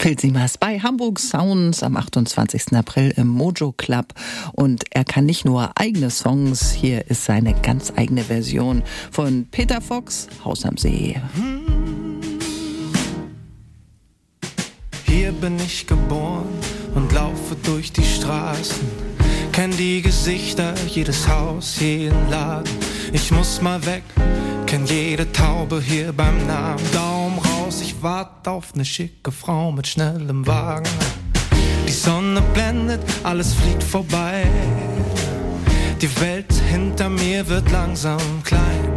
Phil 0.06 0.20
Siemers 0.20 0.60
bei 0.60 0.78
Hamburg 0.80 1.18
Sounds 1.18 1.82
am 1.82 1.98
28. 1.98 2.74
April 2.74 3.12
im 3.18 3.28
Mojo 3.28 3.72
Club. 3.72 4.14
Und 4.54 4.84
er 4.92 5.04
kann 5.04 5.26
nicht 5.26 5.46
nur 5.46 5.72
eigene 5.80 6.12
Songs, 6.12 6.72
hier 6.74 7.10
ist 7.10 7.26
seine 7.26 7.60
ganz 7.62 7.92
eigene 7.96 8.24
Version 8.24 8.84
von 9.10 9.48
Peter 9.50 9.82
Fox, 9.82 10.28
Haus 10.44 10.64
am 10.64 10.78
See. 10.78 11.20
Hier 15.08 15.32
bin 15.32 15.58
ich 15.58 15.88
geboren 15.88 16.50
und 16.94 17.12
laufe 17.12 17.56
durch 17.64 17.92
die 17.92 18.06
Straßen. 18.06 18.88
Kenn 19.54 19.76
die 19.76 20.04
Gesichter, 20.04 20.76
jedes 20.88 21.28
Haus, 21.28 21.80
jeden 21.80 22.30
Laden. 22.30 22.72
Ich 23.12 23.32
muss 23.32 23.60
mal 23.60 23.84
weg, 23.88 24.04
kenn 24.68 24.86
jede 24.86 25.32
Taube 25.32 25.82
hier 25.82 26.14
beim 26.14 26.46
Namen. 26.46 26.84
Daumen 26.94 27.45
ich 28.06 28.12
warte 28.12 28.52
auf 28.52 28.76
ne 28.76 28.86
schicke 28.86 29.32
Frau 29.32 29.72
mit 29.72 29.88
schnellem 29.88 30.46
Wagen. 30.46 30.88
Die 31.88 31.92
Sonne 31.92 32.40
blendet, 32.54 33.02
alles 33.24 33.56
fliegt 33.56 33.82
vorbei. 33.82 34.46
Die 36.00 36.22
Welt 36.22 36.54
hinter 36.70 37.10
mir 37.10 37.48
wird 37.48 37.72
langsam 37.72 38.22
klein. 38.44 38.94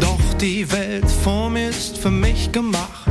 Doch 0.00 0.18
die 0.40 0.68
Welt 0.72 1.08
vor 1.08 1.48
mir 1.48 1.68
ist 1.68 1.96
für 1.98 2.10
mich 2.10 2.50
gemacht. 2.50 3.08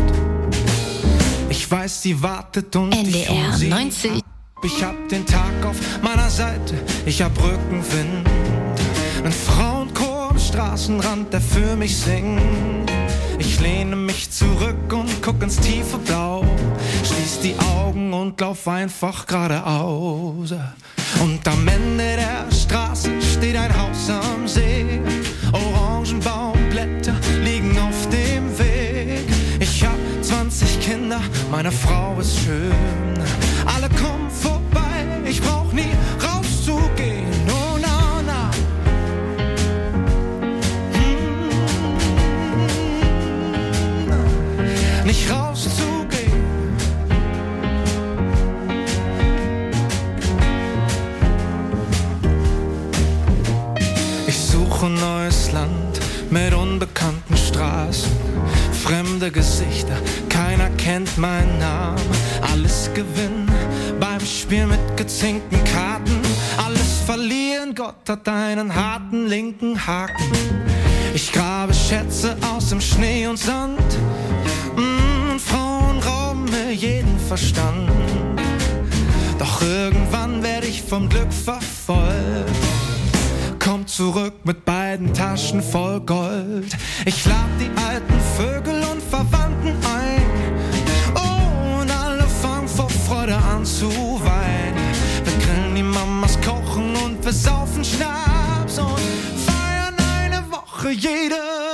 Ich 1.50 1.72
weiß, 1.72 2.02
sie 2.02 2.22
wartet 2.22 2.76
und 2.76 2.94
ich 2.94 3.30
NDR 3.30 3.48
hol 3.48 3.54
sie 3.54 3.70
90. 3.70 4.12
ab. 4.12 4.18
Ich 4.62 4.84
hab 4.84 5.08
den 5.08 5.26
Tag 5.26 5.54
auf 5.64 5.78
meiner 6.02 6.30
Seite, 6.30 6.76
ich 7.06 7.22
hab 7.22 7.32
Rückenwind. 7.42 8.28
Ein 9.24 9.32
Frauenchor 9.32 10.32
am 10.32 10.38
Straßenrand, 10.38 11.32
der 11.32 11.40
für 11.40 11.78
mich 11.78 11.96
singt. 11.96 12.89
Ich 13.40 13.60
lehne 13.60 13.96
mich 13.96 14.30
zurück 14.30 14.92
und 14.92 15.10
guck 15.22 15.42
ins 15.42 15.56
tiefe 15.58 15.98
Blau. 15.98 16.44
Schließ 17.04 17.40
die 17.42 17.56
Augen 17.58 18.14
und 18.14 18.40
lauf 18.40 18.68
einfach 18.68 19.26
geradeaus. 19.26 20.54
Und 21.22 21.48
am 21.48 21.68
Ende 21.68 22.18
der 22.18 22.52
Straße 22.56 23.10
steht 23.22 23.56
ein 23.56 23.74
Haus 23.82 24.10
am 24.10 24.48
See. 24.48 25.02
Orangenbaumblätter 25.52 27.16
liegen 27.44 27.78
auf 27.80 28.08
dem 28.10 28.58
Weg. 28.60 29.28
Ich 29.60 29.84
hab 29.84 29.98
20 30.22 30.80
Kinder, 30.82 31.22
meine 31.50 31.72
Frau 31.72 32.18
ist 32.20 32.38
schön. 32.40 33.19
Fremde 59.20 59.32
Gesichter, 59.32 59.98
keiner 60.30 60.70
kennt 60.78 61.18
meinen 61.18 61.60
Namen. 61.60 62.02
Alles 62.54 62.90
gewinnen 62.94 63.50
beim 64.00 64.22
Spiel 64.22 64.66
mit 64.66 64.80
gezinkten 64.96 65.62
Karten, 65.66 66.22
alles 66.58 67.02
verlieren, 67.06 67.76
Gott 67.76 68.08
hat 68.08 68.28
einen 68.30 68.74
harten 68.74 69.28
linken 69.28 69.86
Haken. 69.86 70.32
Ich 71.14 71.34
grabe 71.34 71.74
Schätze 71.74 72.38
aus 72.54 72.70
dem 72.70 72.80
Schnee 72.80 73.28
und 73.28 73.38
Sand. 73.38 73.82
Mm, 74.78 75.38
Frauen 75.38 76.00
rauben 76.00 76.46
mir 76.46 76.72
jeden 76.72 77.20
Verstand. 77.28 77.92
Doch 79.38 79.62
irgendwann 79.62 80.44
werde 80.44 80.68
ich 80.68 80.82
vom 80.82 81.10
Glück 81.10 81.34
verfolgt. 81.34 82.69
Komm 83.70 83.86
zurück 83.86 84.34
mit 84.46 84.66
beiden 84.66 85.14
Taschen 85.14 85.62
voll 85.62 86.00
Gold. 86.00 86.76
Ich 87.06 87.24
lad 87.26 87.50
die 87.60 87.70
alten 87.80 88.20
Vögel 88.36 88.82
und 88.92 89.00
Verwandten 89.00 89.78
ein. 89.86 90.24
Oh, 91.14 91.80
und 91.80 91.92
alle 91.92 92.24
fangen 92.42 92.68
vor 92.68 92.90
Freude 92.90 93.36
an 93.36 93.64
zu 93.64 93.86
weinen. 93.86 94.76
Wir 95.24 95.34
grillen 95.38 95.76
die 95.76 95.84
Mamas 95.84 96.40
kochen 96.42 96.96
und 96.96 97.24
wir 97.24 97.32
saufen 97.32 97.86
Schnaps 97.86 98.80
und 98.80 99.00
feiern 99.46 99.96
eine 100.18 100.44
Woche 100.50 100.90
jede 100.90 101.69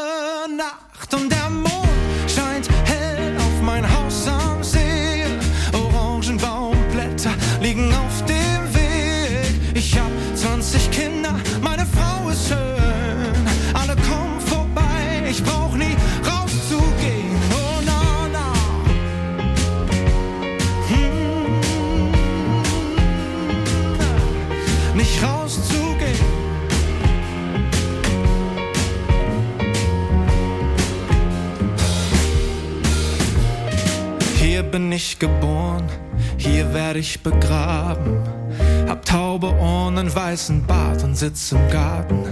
bin 34.75 34.91
ich 34.91 35.19
geboren, 35.19 35.87
hier 36.35 36.73
werde 36.73 36.99
ich 36.99 37.23
begraben. 37.23 38.19
Hab 38.89 39.05
taube 39.05 39.47
Ohren, 39.57 39.97
einen 39.97 40.13
weißen 40.13 40.65
Bart 40.65 41.01
und 41.01 41.15
sitz 41.15 41.53
im 41.53 41.69
Garten. 41.69 42.25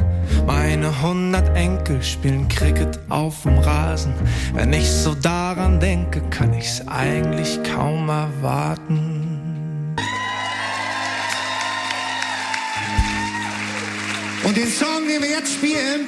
Meine 0.46 1.02
hundert 1.02 1.56
Enkel 1.56 2.04
spielen 2.04 2.50
Cricket 2.50 3.00
auf 3.08 3.44
dem 3.44 3.60
Rasen. 3.60 4.14
Wenn 4.54 4.74
ich 4.74 4.92
so 4.92 5.16
daran 5.16 5.80
denke, 5.80 6.20
kann 6.32 6.54
ich's 6.54 6.86
eigentlich 6.86 7.62
kaum 7.64 8.10
erwarten. 8.10 9.96
Und 14.44 14.58
den 14.58 14.68
Song, 14.68 15.08
den 15.08 15.22
wir 15.22 15.30
jetzt 15.30 15.54
spielen, 15.54 16.08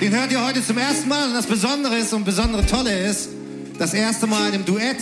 den 0.00 0.14
hört 0.14 0.30
ihr 0.30 0.46
heute 0.46 0.64
zum 0.64 0.78
ersten 0.78 1.08
Mal. 1.08 1.26
Und 1.26 1.34
das 1.34 1.46
Besondere 1.46 1.96
ist 1.96 2.12
und 2.12 2.24
besondere 2.24 2.64
Tolle 2.64 2.96
ist, 2.96 3.30
das 3.78 3.94
erste 3.94 4.26
Mal 4.26 4.54
im 4.54 4.64
Duett 4.64 4.98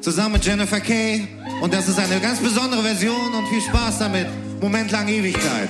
zusammen 0.00 0.34
mit 0.34 0.44
Jennifer 0.44 0.80
Kay. 0.80 1.26
Und 1.60 1.72
das 1.72 1.88
ist 1.88 1.98
eine 1.98 2.20
ganz 2.20 2.38
besondere 2.38 2.82
Version 2.82 3.34
und 3.34 3.48
viel 3.48 3.60
Spaß 3.60 3.98
damit. 3.98 4.26
Moment 4.60 4.90
lang 4.90 5.08
Ewigkeit. 5.08 5.68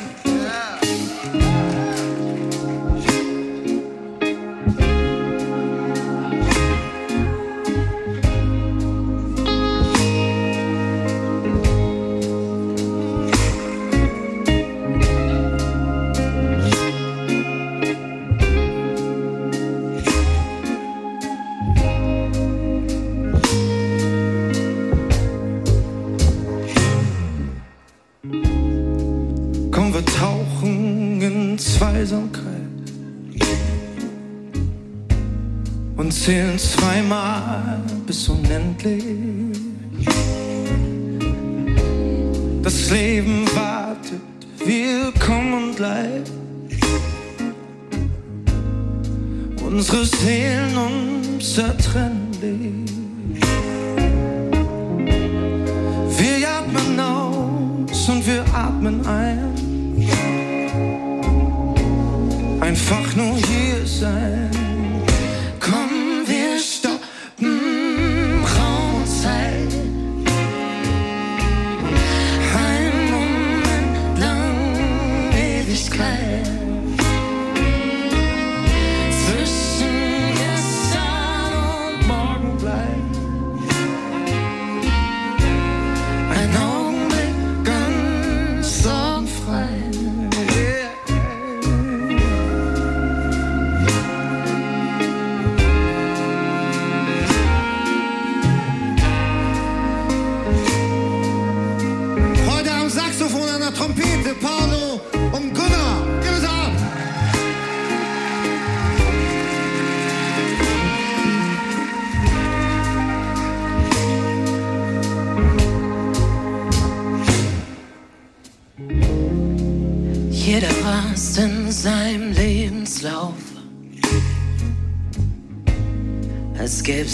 Zweimal 37.07 37.81
bis 38.07 38.29
unendlich. 38.29 39.26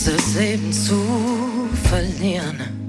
Das 0.04 0.34
Leben 0.34 0.72
zu 0.72 0.98
verlieren. 1.84 2.81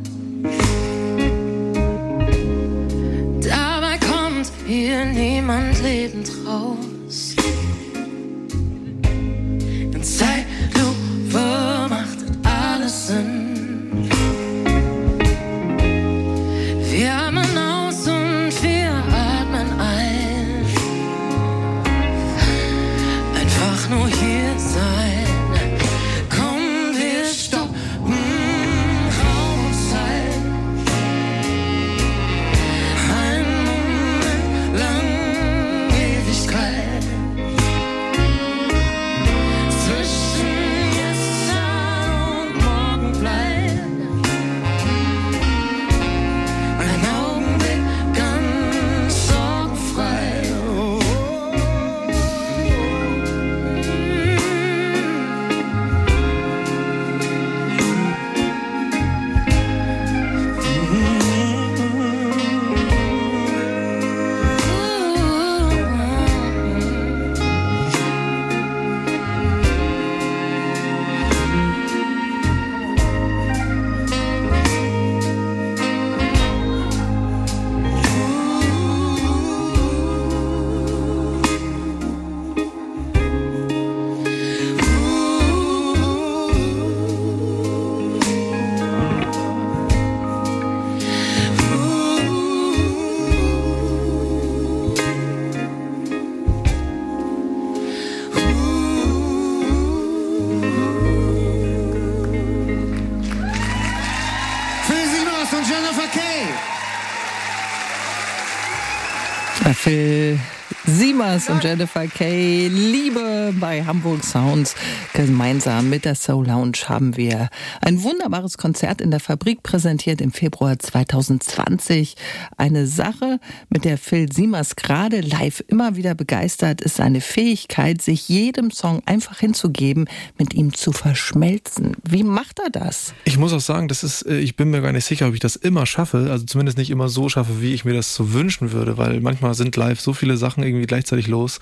Siemers 111.34 111.50
und 111.50 111.64
Jennifer 111.64 112.08
Kay. 112.08 112.68
Liebe 112.68 113.54
bei 113.60 113.84
Hamburg 113.84 114.24
Sounds. 114.24 114.76
Gemeinsam 115.14 115.90
mit 115.90 116.06
der 116.06 116.14
Soul 116.14 116.46
Lounge 116.46 116.78
haben 116.86 117.18
wir 117.18 117.50
ein 117.82 118.04
wunderbares 118.04 118.58
Konzert 118.58 119.02
in 119.02 119.10
der 119.10 119.20
Fabrik 119.20 119.64
präsentiert 119.64 120.22
im 120.22 120.32
Februar 120.32 120.78
2020. 120.78 122.16
Eine 122.58 122.86
Sache, 122.86 123.40
mit 123.70 123.84
der 123.84 123.98
Phil 123.98 124.32
Siemers 124.32 124.76
gerade 124.76 125.22
live 125.22 125.64
immer 125.68 125.96
wieder 125.96 126.14
begeistert, 126.14 126.82
ist 126.82 126.98
seine 126.98 127.22
Fähigkeit, 127.22 128.02
sich 128.02 128.30
jedem 128.30 128.70
Song 128.70 129.02
einfach 129.06 129.40
hinzugeben, 129.40 130.08
mit 130.38 130.54
ihm 130.54 130.74
zu 130.74 130.92
verschmelzen. 130.92 131.94
Wie 132.08 132.24
macht 132.24 132.60
er 132.60 132.70
das? 132.70 133.14
Ich 133.24 133.40
muss 133.40 133.54
auch 133.54 133.60
sagen, 133.60 133.88
das 133.88 134.04
ist, 134.04 134.24
äh, 134.24 134.38
ich 134.38 134.56
bin 134.56 134.70
mir 134.70 134.82
gar 134.82 134.92
nicht 134.92 135.06
sicher, 135.06 135.28
ob 135.28 135.34
ich 135.34 135.40
das 135.40 135.56
immer 135.56 135.86
schaffe. 135.88 136.28
Also 136.30 136.46
zumindest 136.46 136.78
nicht 136.78 136.92
immer 136.92 137.10
so 137.10 137.28
schaffe, 137.30 137.62
wie 137.62 137.74
ich 137.74 137.86
mir 137.86 137.94
das 137.94 138.14
so 138.14 138.34
wünschen 138.34 138.72
würde, 138.72 138.98
weil 138.98 139.20
manchmal 139.22 139.56
sind 139.56 139.76
live 139.76 140.00
so 140.00 140.14
viele 140.14 140.38
Sachen 140.38 140.64
irgendwie 140.64 140.86
gleichzeitig 140.86 141.23
los. 141.28 141.60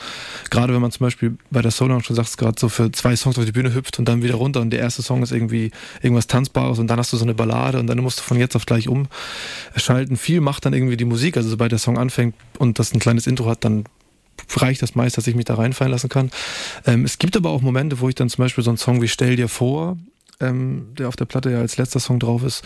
Gerade 0.50 0.74
wenn 0.74 0.82
man 0.82 0.92
zum 0.92 1.06
Beispiel 1.06 1.38
bei 1.50 1.62
der 1.62 1.72
Solo 1.72 2.00
schon 2.02 2.16
sagt, 2.16 2.38
gerade 2.38 2.60
so 2.60 2.70
für 2.70 2.92
zwei 2.92 3.16
Songs 3.16 3.38
auf 3.38 3.46
die 3.46 3.52
Bühne 3.52 3.74
hüpft 3.74 4.00
und 4.00 4.08
dann 4.08 4.24
wieder 4.24 4.36
runter 4.36 4.62
und 4.62 4.72
der 4.72 4.80
erste 4.80 5.02
Song 5.02 5.24
ist 5.24 5.32
irgendwie 5.32 5.72
irgendwas 6.02 6.28
Tanzbares 6.28 6.80
und 6.80 6.88
dann 6.88 7.00
hast 7.00 7.14
du 7.14 7.18
so 7.18 7.26
eine 7.26 7.34
Ballade 7.34 7.80
und 7.80 7.88
dann 7.88 7.98
musst 8.00 8.20
du 8.20 8.24
von 8.24 8.40
jetzt 8.40 8.56
auf 8.56 8.66
gleich 8.66 8.88
umschalten. 8.88 10.18
Viel 10.18 10.42
macht 10.42 10.66
dann 10.66 10.74
irgendwie 10.74 10.98
die 10.98 11.06
Musik. 11.06 11.38
Also 11.38 11.50
sobald 11.50 11.72
der 11.72 11.80
Song 11.80 11.98
anfängt 11.98 12.36
und 12.58 12.80
das 12.80 12.94
ein 12.94 13.00
kleines 13.00 13.28
Intro 13.28 13.48
hat, 13.48 13.64
dann 13.64 13.86
reicht 14.58 14.82
das 14.82 14.96
meist, 14.96 15.18
dass 15.18 15.28
ich 15.28 15.36
mich 15.36 15.46
da 15.46 15.56
reinfallen 15.56 15.92
lassen 15.92 16.10
kann. 16.10 16.32
Ähm, 16.86 17.06
es 17.06 17.18
gibt 17.18 17.38
aber 17.38 17.50
auch 17.50 17.62
Momente, 17.62 18.00
wo 18.00 18.10
ich 18.10 18.16
dann 18.16 18.30
zum 18.30 18.44
Beispiel 18.44 18.64
so 18.64 18.72
einen 18.72 18.78
Song 18.78 19.02
wie 19.02 19.08
Stell 19.08 19.36
dir 19.36 19.48
vor 19.48 19.98
ähm, 20.42 20.88
der 20.98 21.08
auf 21.08 21.16
der 21.16 21.26
Platte 21.26 21.52
ja 21.52 21.60
als 21.60 21.78
letzter 21.78 22.00
Song 22.00 22.20
drauf 22.20 22.44
ist, 22.44 22.64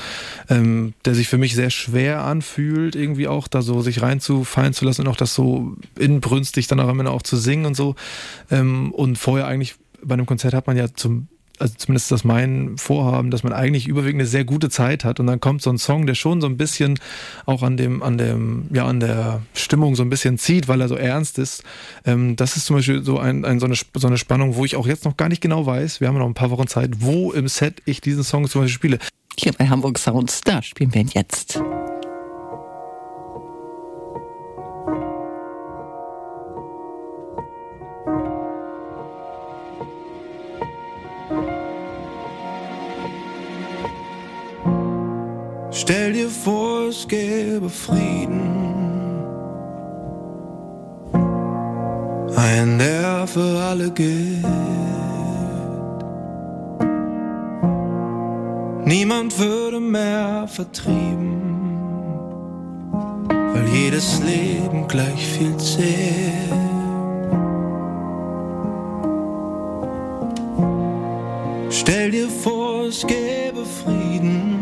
ähm, 0.50 0.94
der 1.06 1.16
sich 1.16 1.28
für 1.28 1.38
mich 1.38 1.56
sehr 1.56 1.70
schwer 1.70 2.24
anfühlt, 2.24 2.96
irgendwie 2.96 3.28
auch 3.28 3.48
da 3.48 3.62
so 3.62 3.82
sich 3.82 4.02
reinzufallen 4.02 4.74
zu 4.74 4.86
lassen 4.86 5.02
und 5.02 5.08
auch 5.08 5.16
das 5.16 5.34
so 5.34 5.76
inbrünstig 5.98 6.68
dann 6.68 6.80
auch 6.80 6.90
am 6.90 7.00
Ende 7.00 7.12
auch 7.12 7.24
zu 7.24 7.38
singen 7.38 7.66
und 7.66 7.76
so. 7.76 7.96
Ähm, 8.50 8.92
und 8.92 9.18
vorher 9.18 9.48
eigentlich 9.48 9.76
bei 10.02 10.14
einem 10.14 10.26
Konzert 10.26 10.54
hat 10.54 10.68
man 10.68 10.78
ja 10.78 10.94
zum 10.94 11.28
also 11.60 11.74
zumindest 11.78 12.12
das 12.12 12.24
mein 12.24 12.78
Vorhaben, 12.78 13.32
dass 13.32 13.44
man 13.44 13.54
eigentlich 13.54 13.88
überwiegend 13.88 14.22
eine 14.22 14.28
sehr 14.28 14.46
gute 14.46 14.70
Zeit 14.70 15.04
hat 15.04 15.20
und 15.20 15.28
dann 15.28 15.40
kommt 15.40 15.62
so 15.62 15.70
ein 15.70 15.78
Song, 15.78 16.06
der 16.06 16.16
schon 16.16 16.42
so 16.42 16.48
ein 16.48 16.58
bisschen 16.58 17.00
auch 17.46 17.64
an 17.64 17.78
dem, 17.78 18.04
an 18.04 18.18
dem, 18.18 18.68
ja, 18.74 18.86
an 18.86 19.00
der 19.00 19.42
Stimmung 19.54 19.96
so 19.96 20.04
ein 20.04 20.10
bisschen 20.10 20.38
zieht, 20.38 20.68
weil 20.68 20.82
er 20.82 20.88
so 20.88 20.96
ernst 20.96 21.40
ist. 21.40 21.64
Ähm, 22.06 22.36
das 22.36 22.58
ist 22.58 22.66
zum 22.66 22.78
Beispiel 22.78 23.04
so, 23.04 23.20
ein, 23.20 23.46
ein, 23.46 23.60
so, 23.60 23.66
eine, 23.66 23.76
so 23.96 24.08
eine 24.08 24.18
Spannung, 24.18 24.56
wo 24.56 24.66
ich 24.66 24.76
auch 24.76 24.88
jetzt 24.88 25.06
noch 25.06 25.18
gar 25.18 25.30
nicht 25.30 25.42
genau 25.42 25.66
weiß, 25.66 26.02
wir 26.02 26.08
haben 26.08 26.18
noch 26.18 26.26
ein 26.26 26.34
paar 26.34 26.52
Wochen 26.52 26.68
Zeit, 26.68 26.92
wo 27.00 27.32
im 27.32 27.48
Set 27.48 27.82
ich 27.86 28.02
diesen 28.02 28.24
Song 28.24 28.48
zum 28.48 28.62
Beispiel 28.62 28.76
spiele. 28.76 29.00
Hier 29.38 29.54
bei 29.54 29.68
Hamburg 29.68 29.98
Sounds, 29.98 30.42
da 30.42 30.62
spielen 30.62 30.94
wir 30.94 31.02
ihn 31.02 31.10
jetzt. 31.14 31.62
Stell 45.88 46.14
dir 46.14 46.32
vor, 46.32 46.88
es 46.88 47.08
gäbe 47.08 47.70
Frieden. 47.70 48.42
Ein, 52.36 52.80
der 52.80 53.28
für 53.28 53.60
alle 53.70 53.92
gilt. 53.92 54.44
Niemand 58.86 59.38
würde 59.38 59.80
mehr 59.80 60.48
vertrieben, 60.48 61.70
weil 63.30 63.68
jedes 63.68 64.24
Leben 64.24 64.88
gleich 64.88 65.24
viel 65.24 65.56
zählt. 65.58 65.86
Stell 71.70 72.10
dir 72.10 72.28
vor, 72.28 72.86
es 72.86 73.06
gäbe 73.06 73.64
Frieden. 73.84 74.55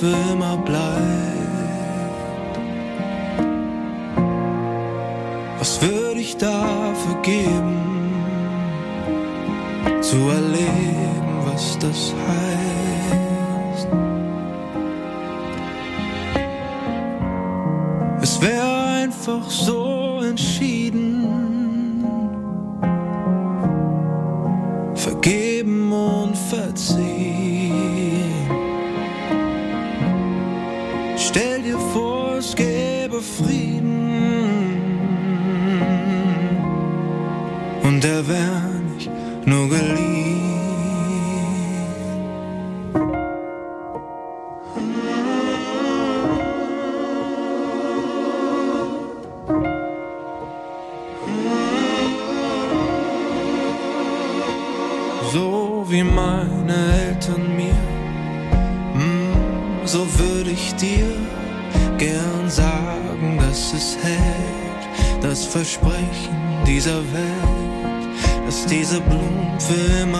Für 0.00 0.14
immer 0.32 0.58
bleibt. 0.58 1.00
Was 5.58 5.80
würde 5.80 6.20
ich 6.20 6.36
dafür 6.36 7.22
geben, 7.22 8.12
zu 10.02 10.16
erleben, 10.16 11.28
was 11.46 11.78
das 11.78 12.14
heißt? 12.28 13.88
Es 18.20 18.42
wäre 18.42 19.02
einfach 19.02 19.48
so 19.48 20.20
entschieden. 20.22 21.24
Vergeben 24.94 25.92
und 25.92 26.36
verziehen. 26.36 27.55
Dieser 66.86 67.12
Welt, 67.12 68.46
dass 68.46 68.64
diese 68.66 69.00
Blumen 69.00 69.58
für 69.58 70.02
immer 70.02 70.15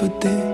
Musik 0.00 0.20
für 0.22 0.49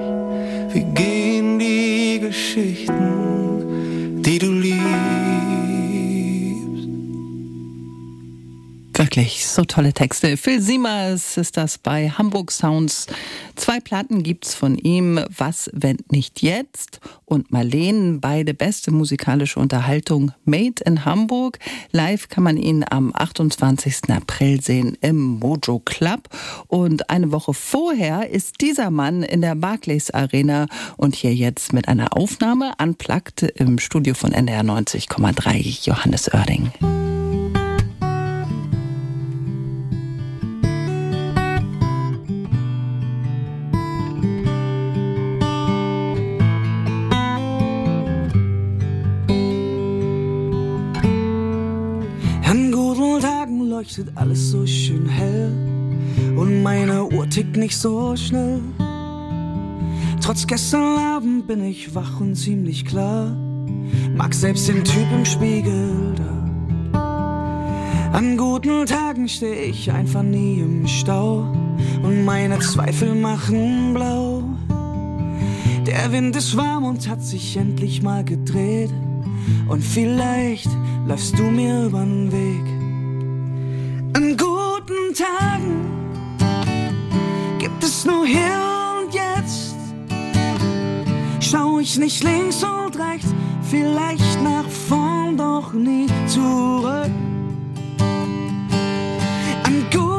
so 9.56 9.64
tolle 9.64 9.94
Texte. 9.94 10.36
Phil 10.36 10.60
Siemers 10.60 11.38
ist 11.38 11.56
das 11.56 11.78
bei 11.78 12.10
Hamburg 12.10 12.52
Sounds. 12.52 13.06
Zwei 13.54 13.80
Platten 13.80 14.22
gibt's 14.22 14.54
von 14.54 14.76
ihm. 14.76 15.18
Was, 15.34 15.70
wenn 15.72 15.96
nicht 16.10 16.42
jetzt? 16.42 17.00
Und 17.24 17.50
Marleen, 17.50 18.20
beide 18.20 18.52
beste 18.52 18.90
musikalische 18.90 19.58
Unterhaltung 19.58 20.32
made 20.44 20.84
in 20.84 21.06
Hamburg. 21.06 21.58
Live 21.90 22.28
kann 22.28 22.44
man 22.44 22.58
ihn 22.58 22.84
am 22.88 23.12
28. 23.14 24.10
April 24.10 24.60
sehen 24.60 24.98
im 25.00 25.38
Mojo 25.38 25.80
Club. 25.82 26.28
Und 26.66 27.08
eine 27.08 27.32
Woche 27.32 27.54
vorher 27.54 28.28
ist 28.28 28.60
dieser 28.60 28.90
Mann 28.90 29.22
in 29.22 29.40
der 29.40 29.54
Barclays 29.54 30.10
Arena 30.10 30.66
und 30.98 31.14
hier 31.14 31.34
jetzt 31.34 31.72
mit 31.72 31.88
einer 31.88 32.14
Aufnahme 32.14 32.72
unplugged 32.78 33.42
im 33.42 33.78
Studio 33.78 34.12
von 34.12 34.32
NDR 34.32 34.62
90,3 34.62 35.86
Johannes 35.86 36.30
Oerding. 36.34 37.15
Leuchtet 53.86 54.10
alles 54.16 54.50
so 54.50 54.66
schön 54.66 55.08
hell 55.08 55.52
und 56.36 56.64
meine 56.64 57.04
Uhr 57.04 57.28
tickt 57.30 57.56
nicht 57.56 57.76
so 57.76 58.16
schnell. 58.16 58.60
Trotz 60.20 60.44
gestern 60.44 60.98
Abend 60.98 61.46
bin 61.46 61.62
ich 61.62 61.94
wach 61.94 62.18
und 62.20 62.34
ziemlich 62.34 62.84
klar, 62.84 63.36
mag 64.16 64.34
selbst 64.34 64.66
den 64.66 64.82
Typ 64.82 65.06
im 65.14 65.24
Spiegel 65.24 66.14
da. 66.16 66.98
An 68.12 68.36
guten 68.36 68.86
Tagen 68.86 69.28
steh 69.28 69.54
ich 69.70 69.92
einfach 69.92 70.24
nie 70.24 70.58
im 70.58 70.88
Stau 70.88 71.46
und 72.02 72.24
meine 72.24 72.58
Zweifel 72.58 73.14
machen 73.14 73.94
blau. 73.94 74.42
Der 75.86 76.10
Wind 76.10 76.34
ist 76.34 76.56
warm 76.56 76.86
und 76.86 77.08
hat 77.08 77.22
sich 77.22 77.56
endlich 77.56 78.02
mal 78.02 78.24
gedreht. 78.24 78.90
Und 79.68 79.84
vielleicht 79.84 80.70
läufst 81.06 81.38
du 81.38 81.44
mir 81.44 81.84
übern 81.84 82.32
Weg. 82.32 82.75
Tagen 85.16 85.86
gibt 87.58 87.82
es 87.82 88.04
nur 88.04 88.26
hier 88.26 88.52
und 89.00 89.14
jetzt. 89.14 89.74
Schau 91.40 91.78
ich 91.78 91.96
nicht 91.96 92.22
links 92.22 92.62
und 92.62 92.98
rechts, 92.98 93.34
vielleicht 93.62 94.42
nach 94.42 94.68
vorn, 94.68 95.38
doch 95.38 95.72
nie 95.72 96.06
zurück. 96.26 97.10
An 99.64 99.86
guten 99.90 100.15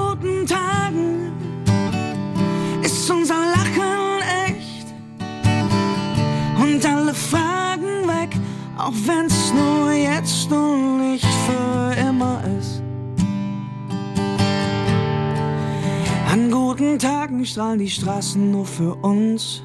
strahlen 17.57 17.79
die 17.79 17.89
Straßen 17.89 18.51
nur 18.51 18.67
für 18.67 18.93
uns. 19.01 19.63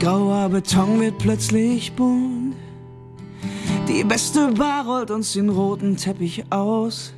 Grauer 0.00 0.48
Beton 0.48 0.98
wird 1.00 1.18
plötzlich 1.18 1.92
bunt. 1.92 2.54
Die 3.86 4.02
beste 4.04 4.52
Bar 4.52 4.86
rollt 4.86 5.10
uns 5.10 5.34
den 5.34 5.50
roten 5.50 5.98
Teppich 5.98 6.44
aus. 6.48 7.12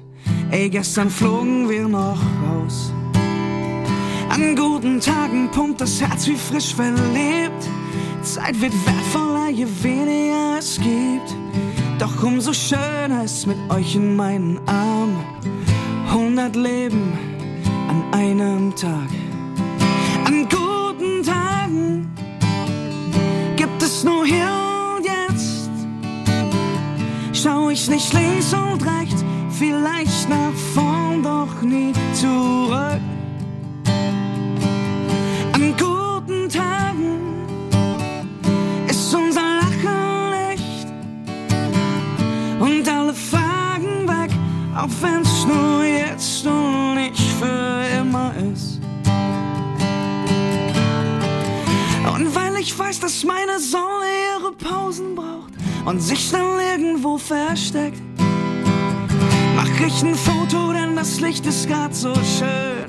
Ey, 0.50 0.70
gestern 0.70 1.08
flogen 1.08 1.68
wir 1.68 1.86
noch 1.86 2.18
raus. 2.42 2.92
An 4.28 4.56
guten 4.56 4.98
Tagen 4.98 5.52
pumpt 5.52 5.82
das 5.82 6.00
Herz 6.00 6.26
wie 6.26 6.34
frisch 6.34 6.74
verlebt. 6.74 7.62
Zeit 8.22 8.60
wird 8.60 8.74
wertvoller, 8.86 9.50
je 9.50 9.68
weniger 9.82 10.58
es 10.58 10.80
gibt. 10.80 11.36
Doch 12.00 12.24
umso 12.24 12.52
schöner 12.52 13.22
ist 13.22 13.46
mit 13.46 13.58
euch 13.70 13.94
in 13.94 14.16
meinen 14.16 14.58
Armen. 14.66 15.24
hundert 16.12 16.56
Leben 16.56 17.12
an 17.88 18.02
einem 18.12 18.74
Tag. 18.74 19.08
An 20.28 20.46
guten 20.50 21.22
Tagen 21.22 22.06
gibt 23.56 23.82
es 23.82 24.04
nur 24.04 24.26
hier 24.26 24.50
und 24.94 25.06
jetzt. 25.06 25.70
Schau 27.32 27.70
ich 27.70 27.88
nicht 27.88 28.12
links 28.12 28.52
und 28.52 28.84
rechts, 28.84 29.24
vielleicht 29.58 30.28
nach 30.28 30.52
vorn, 30.74 31.22
doch 31.22 31.62
nie 31.62 31.94
zurück. 32.12 33.00
An 35.54 35.74
guten 35.78 36.46
Tagen 36.50 37.46
ist 38.86 39.14
unser 39.14 39.40
Lachen 39.62 40.32
echt 40.52 40.88
und 42.60 42.86
alle 42.86 43.14
Fragen 43.14 44.06
weg, 44.06 44.30
auch 44.76 44.90
wenn's 45.00 45.46
nur 45.46 45.84
jetzt 45.84 46.46
und 46.46 46.96
nicht 46.96 47.18
für 47.40 47.87
ich 52.78 52.84
weiß, 52.84 53.00
dass 53.00 53.24
meine 53.24 53.58
Sonne 53.58 54.06
ihre 54.36 54.52
Pausen 54.52 55.16
braucht 55.16 55.52
und 55.84 56.00
sich 56.00 56.30
dann 56.30 56.60
irgendwo 56.60 57.18
versteckt, 57.18 58.00
mach 59.56 59.80
ich 59.84 60.00
ein 60.04 60.14
Foto, 60.14 60.72
denn 60.72 60.94
das 60.94 61.18
Licht 61.18 61.44
ist 61.46 61.66
grad 61.66 61.92
so 61.92 62.14
schön, 62.14 62.86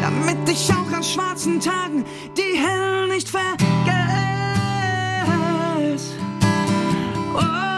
damit 0.00 0.48
ich 0.48 0.70
auch 0.70 0.96
an 0.96 1.02
schwarzen 1.02 1.58
Tagen 1.58 2.04
die 2.36 2.56
hellen 2.56 3.08
nicht 3.08 3.28
vergesse. 3.28 3.58
Oh, 7.34 7.71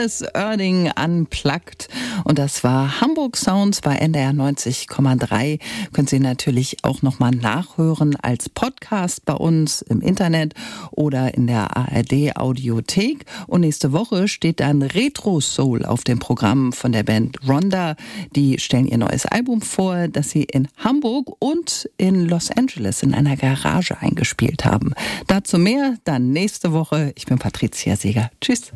Johannes 0.00 0.24
Oerding 0.34 0.90
unplugged. 0.96 1.88
Und 2.24 2.38
das 2.38 2.64
war 2.64 3.02
Hamburg 3.02 3.36
Sounds 3.36 3.82
bei 3.82 3.96
NDR 3.96 4.30
90,3. 4.30 5.58
Können 5.92 6.06
Sie 6.06 6.20
natürlich 6.20 6.78
auch 6.84 7.02
nochmal 7.02 7.32
nachhören 7.32 8.16
als 8.16 8.48
Podcast 8.48 9.26
bei 9.26 9.34
uns 9.34 9.82
im 9.82 10.00
Internet 10.00 10.54
oder 10.90 11.34
in 11.34 11.46
der 11.46 11.76
ARD 11.76 12.34
Audiothek. 12.36 13.26
Und 13.46 13.60
nächste 13.60 13.92
Woche 13.92 14.26
steht 14.26 14.60
dann 14.60 14.80
Retro 14.80 15.40
Soul 15.40 15.84
auf 15.84 16.02
dem 16.02 16.18
Programm 16.18 16.72
von 16.72 16.92
der 16.92 17.02
Band 17.02 17.36
Ronda. 17.46 17.94
Die 18.34 18.58
stellen 18.58 18.86
ihr 18.86 18.96
neues 18.96 19.26
Album 19.26 19.60
vor, 19.60 20.08
das 20.08 20.30
sie 20.30 20.44
in 20.44 20.68
Hamburg 20.78 21.30
und 21.40 21.90
in 21.98 22.26
Los 22.26 22.50
Angeles 22.50 23.02
in 23.02 23.12
einer 23.12 23.36
Garage 23.36 24.00
eingespielt 24.00 24.64
haben. 24.64 24.94
Dazu 25.26 25.58
mehr 25.58 25.96
dann 26.04 26.30
nächste 26.30 26.72
Woche. 26.72 27.12
Ich 27.16 27.26
bin 27.26 27.38
Patricia 27.38 27.96
Seeger. 27.96 28.30
Tschüss. 28.40 28.72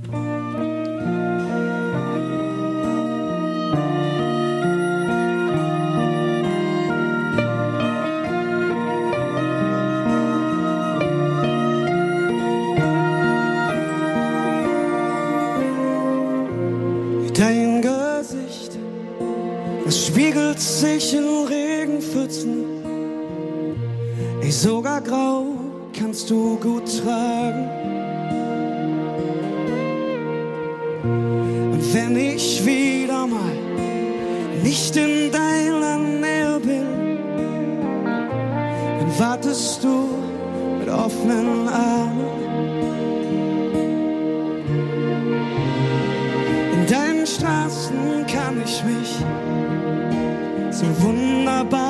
Spiegelt 20.14 20.60
sich 20.60 21.12
in 21.12 21.44
Regenpfützen. 21.48 22.64
Ey, 24.40 24.50
sogar 24.52 25.00
grau 25.00 25.46
kannst 25.92 26.30
du 26.30 26.56
gut 26.60 26.84
tragen. 27.02 27.68
Und 31.72 31.94
wenn 31.94 32.16
ich 32.16 32.64
wieder 32.64 33.26
mal 33.26 33.56
nicht 34.62 34.94
in 34.96 35.32
deiner 35.32 35.98
Nähe 35.98 36.60
bin, 36.60 37.18
dann 39.00 39.18
wartest 39.18 39.82
du 39.82 40.10
mit 40.78 40.88
offenen 40.90 41.68
Armen. 41.68 42.43
Wunderbar 51.00 51.83